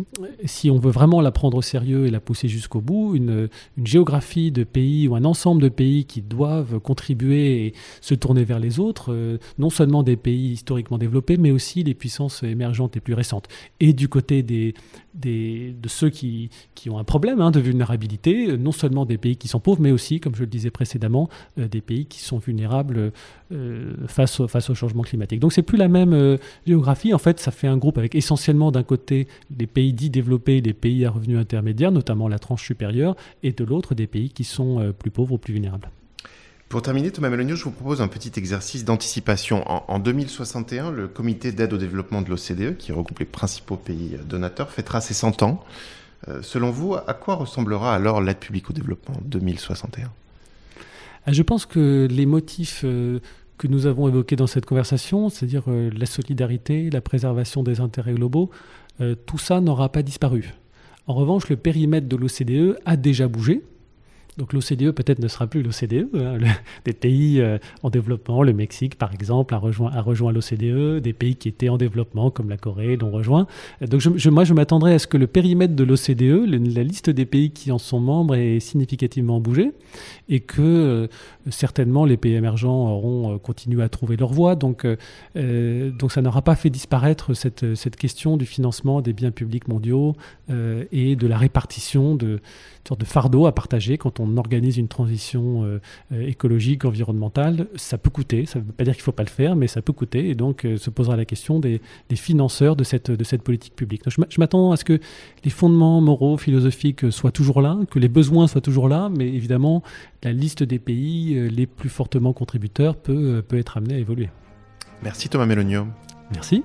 si 0.45 0.71
on 0.71 0.79
veut 0.79 0.91
vraiment 0.91 1.21
la 1.21 1.31
prendre 1.31 1.57
au 1.57 1.63
sérieux 1.63 2.07
et 2.07 2.11
la 2.11 2.21
pousser 2.21 2.49
jusqu'au 2.49 2.81
bout, 2.81 3.15
une, 3.15 3.49
une, 3.77 3.87
géographie 3.87 4.51
de 4.51 4.65
pays 4.65 5.09
ou 5.09 5.15
un 5.15 5.25
ensemble 5.25 5.63
de 5.63 5.69
pays 5.69 6.05
qui 6.05 6.23
doivent 6.23 6.81
contribuer 6.81 7.67
et 7.67 7.75
se 8.01 8.15
tourner 8.15 8.45
vers 8.45 8.59
les 8.59 8.79
autres, 8.79 9.13
euh, 9.13 9.39
non 9.59 9.71
seulement 9.71 10.03
des 10.03 10.17
pays 10.17 10.53
historiquement 10.53 10.99
développés, 10.99 11.37
mais 11.37 11.51
aussi 11.51 11.83
les 11.83 11.95
puissances 11.95 12.43
émergentes 12.43 12.97
et 12.97 13.01
plus 13.01 13.15
récentes. 13.15 13.49
Et 13.81 13.93
du 13.93 14.09
côté 14.09 14.43
des, 14.43 14.75
des, 15.15 15.75
de 15.81 15.89
ceux 15.89 16.11
qui, 16.11 16.51
qui 16.75 16.91
ont 16.91 16.99
un 16.99 17.05
problème 17.07 17.41
hein, 17.41 17.51
de 17.51 17.61
vulnérabilité, 17.61 18.51
euh, 18.51 18.57
non 18.57 18.73
seulement 18.73 19.07
des 19.07 19.17
pays 19.17 19.37
qui 19.37 19.49
sont 19.49 19.61
pauvres, 19.61 19.81
mais 19.81 19.93
aussi, 19.93 20.21
comme 20.21 20.35
je 20.35 20.41
le 20.41 20.47
disais 20.47 20.71
précédemment, 20.71 21.29
euh, 21.59 21.69
des 21.69 21.81
pays 21.81 22.07
qui 22.07 22.21
sont 22.21 22.39
vulnérables 22.39 23.13
euh, 23.53 23.95
face, 24.07 24.41
au, 24.41 24.75
changement 24.75 25.03
climatique. 25.03 25.41
Donc 25.41 25.53
c'est 25.53 25.63
plus 25.63 25.79
la 25.79 25.89
même 25.89 26.39
géographie. 26.67 27.15
En 27.15 27.19
fait, 27.19 27.41
ça 27.41 27.51
fait 27.51 27.69
un 27.69 27.77
groupe 27.77 27.97
avec 27.97 28.15
essentiellement 28.15 28.71
d'un 28.71 28.83
côté 28.83 29.29
des 29.51 29.67
pays 29.67 29.93
dits 29.93 30.11
développés, 30.11 30.61
des 30.61 30.75
pays 30.75 31.07
à 31.07 31.11
revenus 31.11 31.39
intermédiaires, 31.39 31.93
notamment 31.93 32.29
la 32.29 32.39
tranche 32.39 32.65
supérieure, 32.65 33.17
et 33.43 33.53
de 33.53 33.65
l'autre 33.65 33.95
des 33.95 34.07
pays 34.07 34.31
qui 34.31 34.45
sont 34.45 34.93
plus 34.99 35.11
pauvres 35.11 35.35
ou 35.35 35.39
plus 35.39 35.55
vulnérables. 35.55 35.89
Pour 36.69 36.83
terminer, 36.83 37.13
Thomas 37.13 37.31
Melonio, 37.31 37.55
je 37.55 37.63
vous 37.63 37.71
propose 37.71 38.01
un 38.01 38.09
petit 38.09 38.33
exercice 38.37 38.85
d'anticipation. 38.85 39.63
En, 39.89 40.01
2061, 40.01 40.91
le 40.91 41.07
comité 41.07 41.53
d'aide 41.53 41.73
au 41.73 41.79
développement 41.79 42.23
de 42.23 42.29
l'OCDE, 42.29 42.77
qui 42.77 42.91
regroupe 42.91 43.21
les 43.21 43.25
principaux 43.25 43.77
pays 43.77 44.19
donateurs, 44.29 44.73
fêtera 44.73 45.01
ses 45.01 45.15
100 45.15 45.45
ans. 45.45 45.63
Euh, 46.29 46.43
selon 46.43 46.71
vous, 46.71 46.95
à 46.95 47.15
quoi 47.15 47.35
ressemblera 47.37 47.95
alors 47.95 48.21
l'aide 48.21 48.39
publique 48.39 48.71
au 48.71 48.73
développement 48.73 49.17
2061 49.25 50.11
ah, 51.27 51.33
Je 51.33 51.43
pense 51.43 51.67
que 51.67 52.09
les 52.11 52.27
motifs 52.27 52.83
euh, 52.85 53.21
que 53.59 53.69
nous 53.69 53.87
avons 53.87 54.09
évoqués 54.09 54.37
dans 54.37 54.47
cette 54.47 54.67
conversation, 54.67 55.29
c'est-à-dire 55.29 55.63
euh, 55.69 55.91
la 55.97 56.07
solidarité, 56.07 56.91
la 56.91 57.01
préservation 57.01 57.63
des 57.63 57.81
intérêts 57.81 58.15
globaux, 58.15 58.51
tout 59.27 59.37
ça 59.37 59.61
n'aura 59.61 59.91
pas 59.91 60.03
disparu. 60.03 60.55
En 61.07 61.13
revanche, 61.13 61.51
le 61.51 61.57
périmètre 61.57 62.09
de 62.09 62.17
l'OCDE 62.17 62.79
a 62.87 62.97
déjà 62.97 63.29
bougé. 63.29 63.63
Donc 64.39 64.53
l'OCDE 64.53 64.91
peut-être 64.91 65.19
ne 65.19 65.29
sera 65.29 65.47
plus 65.47 65.63
l'OCDE. 65.63 66.09
Hein, 66.15 66.39
des 66.85 66.93
pays 66.93 67.41
euh, 67.41 67.59
en 67.83 67.91
développement, 67.91 68.43
le 68.43 68.53
Mexique 68.53 68.97
par 68.97 69.13
exemple, 69.13 69.55
a 69.55 69.59
rejoint, 69.59 70.33
l'OCDE. 70.33 71.01
Des 71.01 71.13
pays 71.13 71.37
qui 71.37 71.49
étaient 71.49 71.69
en 71.69 71.79
développement 71.79 72.31
comme 72.31 72.49
la 72.49 72.57
Corée 72.57 72.97
l'ont 72.97 73.11
rejoint. 73.11 73.47
Donc 73.81 74.01
je, 74.01 74.31
moi 74.31 74.45
je 74.45 74.55
m'attendrais 74.55 74.95
à 74.95 74.99
ce 74.99 75.07
que 75.07 75.17
le 75.17 75.27
périmètre 75.27 75.75
de 75.75 75.85
l'OCDE, 75.85 76.47
la 76.75 76.83
liste 76.83 77.11
des 77.11 77.25
pays 77.25 77.51
qui 77.51 77.73
en 77.73 77.79
sont 77.79 78.01
membres, 78.01 78.35
ait 78.35 78.61
significativement 78.61 79.41
bougé 79.41 79.73
et 80.29 80.41
que 80.41 80.61
euh, 80.61 81.07
certainement 81.51 82.05
les 82.05 82.17
pays 82.17 82.35
émergents 82.35 82.91
auront 82.91 83.35
euh, 83.35 83.39
continué 83.39 83.83
à 83.83 83.89
trouver 83.89 84.17
leur 84.17 84.33
voie. 84.33 84.55
Donc, 84.55 84.87
donc 85.35 86.13
ça 86.13 86.23
n'aura 86.23 86.43
pas 86.43 86.57
fait 86.57 86.71
disparaître 86.71 87.35
cette, 87.35 87.75
cette 87.75 87.97
question 87.97 88.37
du 88.37 88.47
financement 88.47 89.01
des 89.01 89.13
biens 89.13 89.31
publics 89.31 89.69
mondiaux 89.69 90.15
et 90.93 91.17
de 91.17 91.27
la 91.27 91.39
répartition 91.39 92.15
de 92.15 92.41
sorte 92.87 93.01
de 93.01 93.05
fardeau 93.05 93.47
à 93.47 93.53
partager 93.53 93.99
quand 93.99 94.21
on 94.21 94.26
organise 94.37 94.77
une 94.77 94.89
transition 94.89 95.65
euh, 95.65 95.81
euh, 96.13 96.27
écologique, 96.27 96.85
environnementale. 96.85 97.67
Ça 97.77 97.99
peut 97.99 98.11
coûter, 98.11 98.47
ça 98.47 98.59
ne 98.59 98.65
veut 98.65 98.73
pas 98.73 98.85
dire 98.85 98.95
qu'il 98.95 99.03
ne 99.03 99.05
faut 99.05 99.13
pas 99.13 99.23
le 99.23 99.29
faire, 99.29 99.57
mais 99.57 99.67
ça 99.67 99.83
peut 99.83 99.93
coûter. 99.93 100.29
Et 100.29 100.35
donc 100.35 100.65
euh, 100.65 100.77
se 100.77 100.91
posera 100.91 101.17
la 101.17 101.25
question 101.25 101.61
des, 101.61 101.81
financeurs 102.15 102.77
de 102.77 102.85
cette, 102.85 103.11
de 103.11 103.25
cette 103.25 103.43
politique 103.43 103.75
publique. 103.75 104.03
je 104.07 104.41
m'attends 104.41 104.73
à 104.73 104.77
ce 104.77 104.85
que 104.85 104.99
les 105.45 105.51
fondements 105.51 106.01
moraux, 106.01 106.37
philosophiques 106.37 107.11
soient 107.13 107.33
toujours 107.33 107.61
là, 107.61 107.79
que 107.91 107.99
les 107.99 108.09
besoins 108.09 108.47
soient 108.47 108.61
toujours 108.61 108.89
là, 108.89 109.11
mais 109.15 109.29
évidemment, 109.29 109.83
la 110.23 110.33
liste 110.33 110.63
des 110.63 110.79
pays 110.79 111.49
les 111.51 111.67
plus 111.67 111.89
fortement 111.89 112.33
contributeurs 112.33 112.97
peut, 112.97 113.43
peut 113.47 113.59
être 113.59 113.77
amenée 113.77 113.95
à 113.95 113.99
évoluer. 113.99 114.31
Merci 115.03 115.29
Thomas 115.29 115.47
Melonio. 115.47 115.87
Merci. 116.33 116.65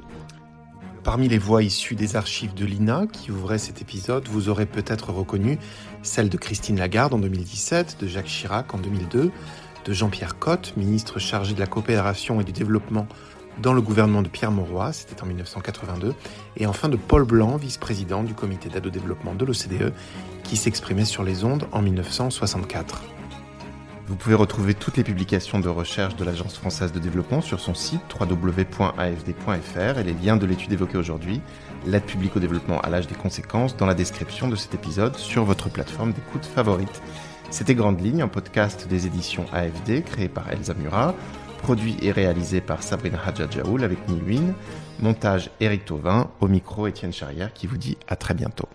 Parmi 1.04 1.28
les 1.28 1.40
voix 1.40 1.64
issues 1.64 1.96
des 1.96 2.16
archives 2.16 2.54
de 2.54 2.64
l'INA 2.64 3.08
qui 3.12 3.32
ouvraient 3.32 3.58
cet 3.58 3.82
épisode, 3.82 4.28
vous 4.28 4.50
aurez 4.50 4.68
peut-être 4.68 5.12
reconnu 5.12 5.58
celle 6.04 6.30
de 6.30 6.38
Christine 6.38 6.78
Lagarde 6.78 7.16
en 7.16 7.18
2017, 7.18 7.98
de 8.00 8.08
Jacques 8.08 8.28
Chirac 8.28 8.72
en 8.76 8.78
2002, 8.78 9.32
de 9.84 9.94
Jean-Pierre 9.94 10.38
Cotte, 10.38 10.78
ministre 10.78 11.18
chargé 11.18 11.56
de 11.56 11.60
la 11.60 11.66
coopération 11.66 12.40
et 12.40 12.44
du 12.44 12.52
développement 12.52 13.08
dans 13.62 13.74
le 13.74 13.82
gouvernement 13.82 14.22
de 14.22 14.28
Pierre 14.28 14.52
Mauroy, 14.52 14.94
c'était 14.94 15.22
en 15.24 15.26
1982, 15.26 16.14
et 16.58 16.68
enfin 16.68 16.88
de 16.88 16.98
Paul 16.98 17.26
Blanc, 17.26 17.58
vice-président 17.58 18.24
du 18.24 18.36
comité 18.36 18.70
d'aide 18.70 18.86
au 18.86 18.92
développement 18.92 19.34
de 19.34 19.44
l'OCDE, 19.44 19.94
qui 20.44 20.56
s'exprimait 20.56 21.06
sur 21.06 21.24
les 21.24 21.44
ondes 21.44 21.68
en 21.72 21.82
1964. 21.82 23.02
Vous 24.12 24.18
pouvez 24.18 24.36
retrouver 24.36 24.74
toutes 24.74 24.98
les 24.98 25.06
publications 25.06 25.62
de 25.62 25.70
recherche 25.70 26.18
de 26.18 26.26
l'Agence 26.26 26.58
française 26.58 26.92
de 26.92 27.00
développement 27.00 27.40
sur 27.40 27.62
son 27.62 27.74
site 27.74 28.02
www.afd.fr 28.20 30.00
et 30.00 30.04
les 30.04 30.14
liens 30.14 30.36
de 30.36 30.46
l'étude 30.46 30.74
évoquée 30.74 30.98
aujourd'hui, 30.98 31.40
l'aide 31.86 32.04
publique 32.04 32.36
au 32.36 32.42
développement 32.42 32.82
à 32.82 32.90
l'âge 32.90 33.08
des 33.08 33.16
conséquences, 33.16 33.78
dans 33.78 33.86
la 33.86 33.94
description 33.94 34.50
de 34.50 34.58
cet 34.58 34.74
épisode 34.74 35.16
sur 35.16 35.46
votre 35.46 35.70
plateforme 35.70 36.12
d'écoute 36.12 36.46
favorite. 36.46 37.02
C'était 37.52 37.74
Grande 37.74 38.02
Ligne, 38.02 38.22
un 38.22 38.28
podcast 38.28 38.86
des 38.86 39.08
éditions 39.08 39.46
AFD 39.54 40.04
créé 40.04 40.28
par 40.28 40.52
Elsa 40.52 40.74
Murat, 40.74 41.16
produit 41.62 41.96
et 42.02 42.12
réalisé 42.12 42.60
par 42.60 42.84
Sabrina 42.84 43.18
Hadjadjaoul 43.26 43.82
avec 43.82 44.10
Nilwin, 44.10 44.54
montage 45.00 45.52
Eric 45.62 45.86
Tauvin, 45.86 46.30
au 46.42 46.50
micro 46.50 46.86
Étienne 46.86 47.14
Charrière 47.14 47.54
qui 47.54 47.66
vous 47.66 47.78
dit 47.78 47.98
à 48.10 48.18
très 48.18 48.34
bientôt. 48.34 48.68